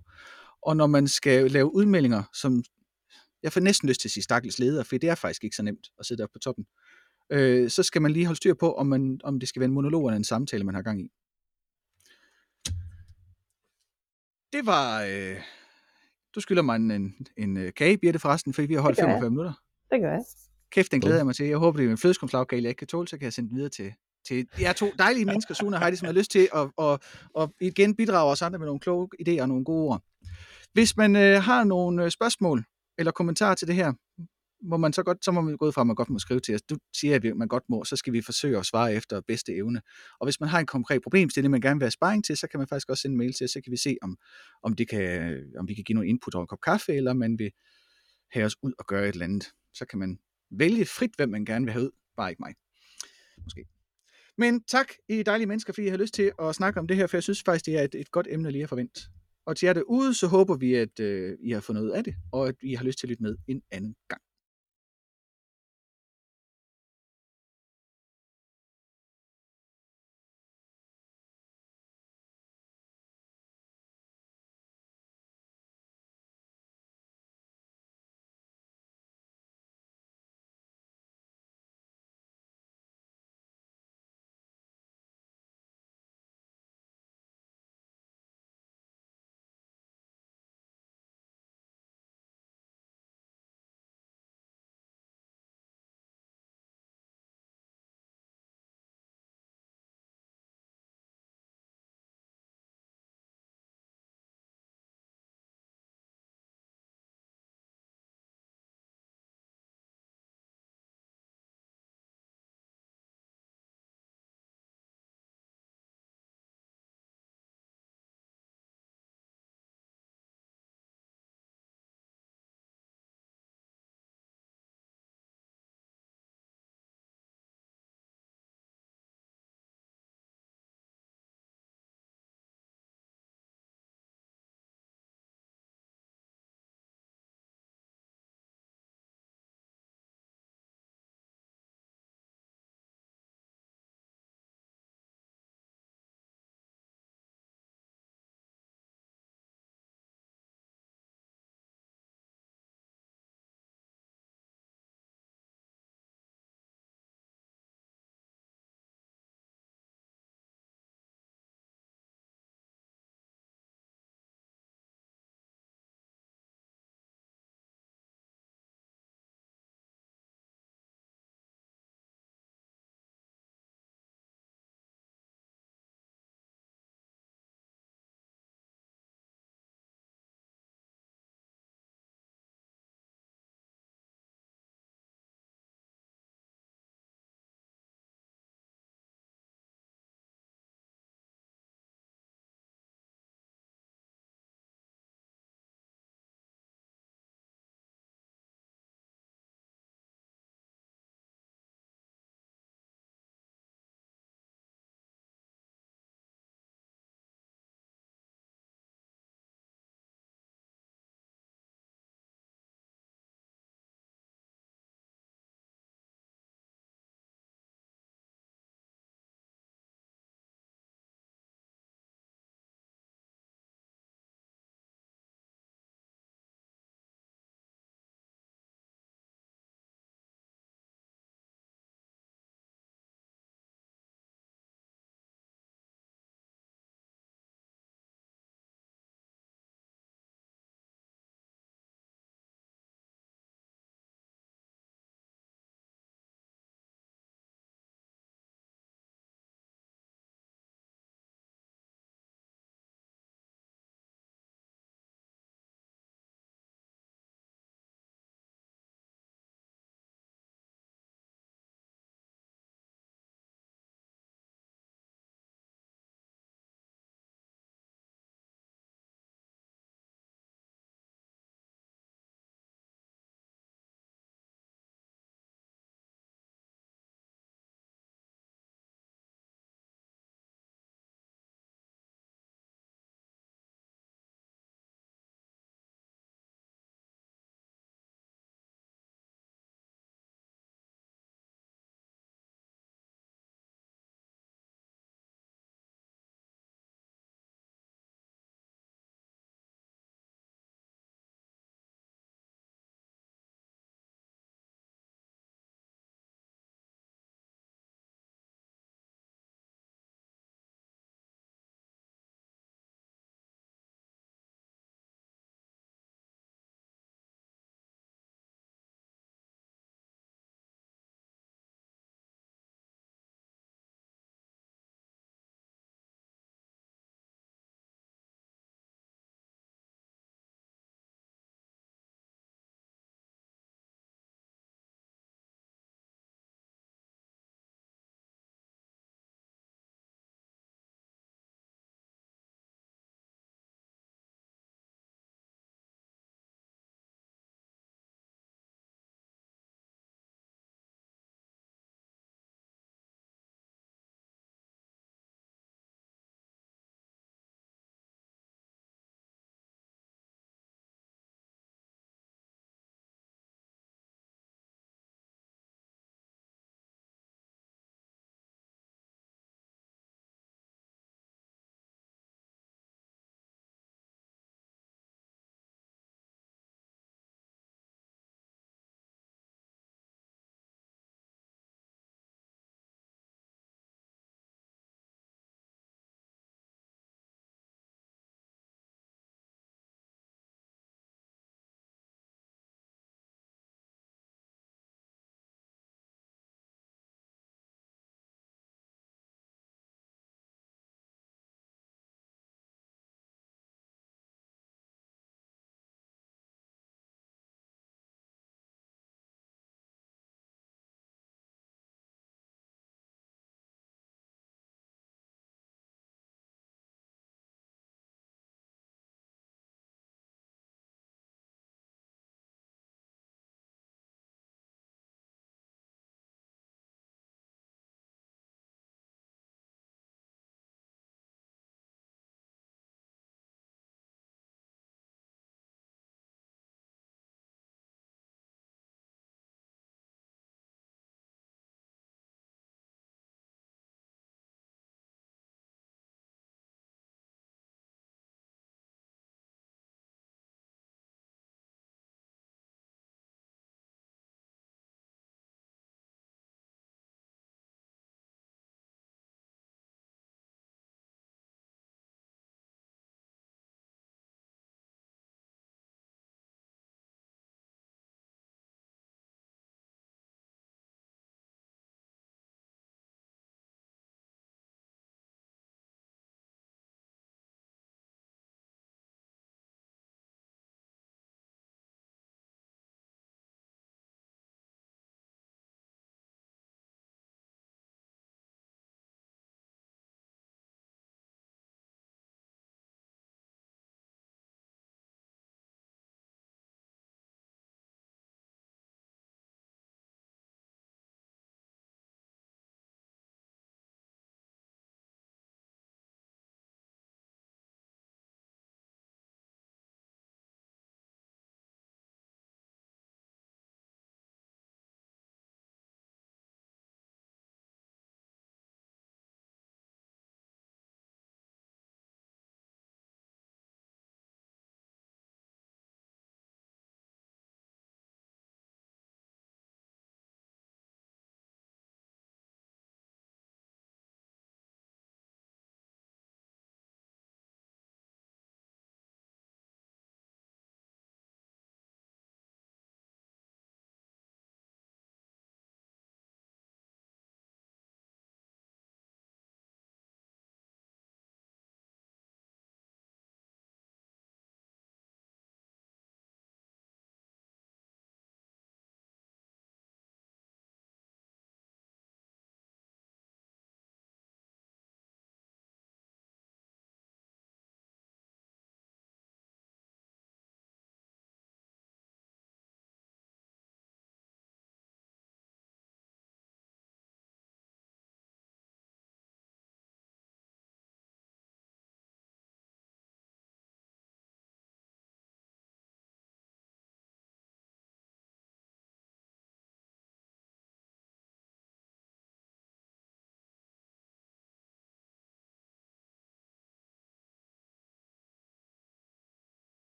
[0.61, 2.63] Og når man skal lave udmeldinger, som
[3.43, 5.63] jeg får næsten lyst til at sige stakkels leder, for det er faktisk ikke så
[5.63, 6.65] nemt at sidde der på toppen,
[7.31, 9.73] øh, så skal man lige holde styr på, om, man, om det skal være en
[9.73, 11.09] monolog eller en samtale, man har gang i.
[14.53, 15.03] Det var...
[15.03, 15.35] Øh,
[16.35, 19.03] du skylder mig en, en, en øh, kage, Birte, forresten, fordi vi har holdt Det
[19.05, 19.15] gør jeg.
[19.15, 19.53] 45 minutter.
[19.91, 20.23] Det gør jeg.
[20.71, 21.45] Kæft, den glæder jeg mig til.
[21.45, 23.57] Jeg håber, det er en flødeskumslagkage, jeg ikke kan tåle, så kan jeg sende den
[23.57, 23.93] videre til,
[24.27, 27.01] til jer to dejlige mennesker, Sune og Heidi, som har lyst til at, at,
[27.39, 30.01] at igen bidrage os andre med nogle kloge idéer og nogle gode ord.
[30.73, 32.63] Hvis man øh, har nogle øh, spørgsmål
[32.97, 33.93] eller kommentarer til det her,
[34.61, 36.39] må man så godt, så må man gå ud fra, at man godt må skrive
[36.39, 36.61] til os.
[36.61, 39.81] Du siger, at man godt må, så skal vi forsøge at svare efter bedste evne.
[40.19, 42.57] Og hvis man har en konkret problemstilling, man gerne vil have sparring til, så kan
[42.57, 44.17] man faktisk også sende en mail til os, så kan vi se, om,
[44.63, 47.39] om, det kan, om vi kan give noget input over en kop kaffe, eller man
[47.39, 47.51] vil
[48.31, 49.47] have os ud og gøre et eller andet.
[49.73, 50.19] Så kan man
[50.51, 52.53] vælge frit, hvem man gerne vil have ud, bare ikke mig.
[53.43, 53.65] Måske.
[54.37, 57.07] Men tak, I dejlige mennesker, fordi I har lyst til at snakke om det her,
[57.07, 59.01] for jeg synes faktisk, det er et, et godt emne lige at forvente.
[59.45, 62.15] Og til jer derude, så håber vi, at øh, I har fundet ud af det,
[62.31, 64.21] og at I har lyst til at lytte med en anden gang.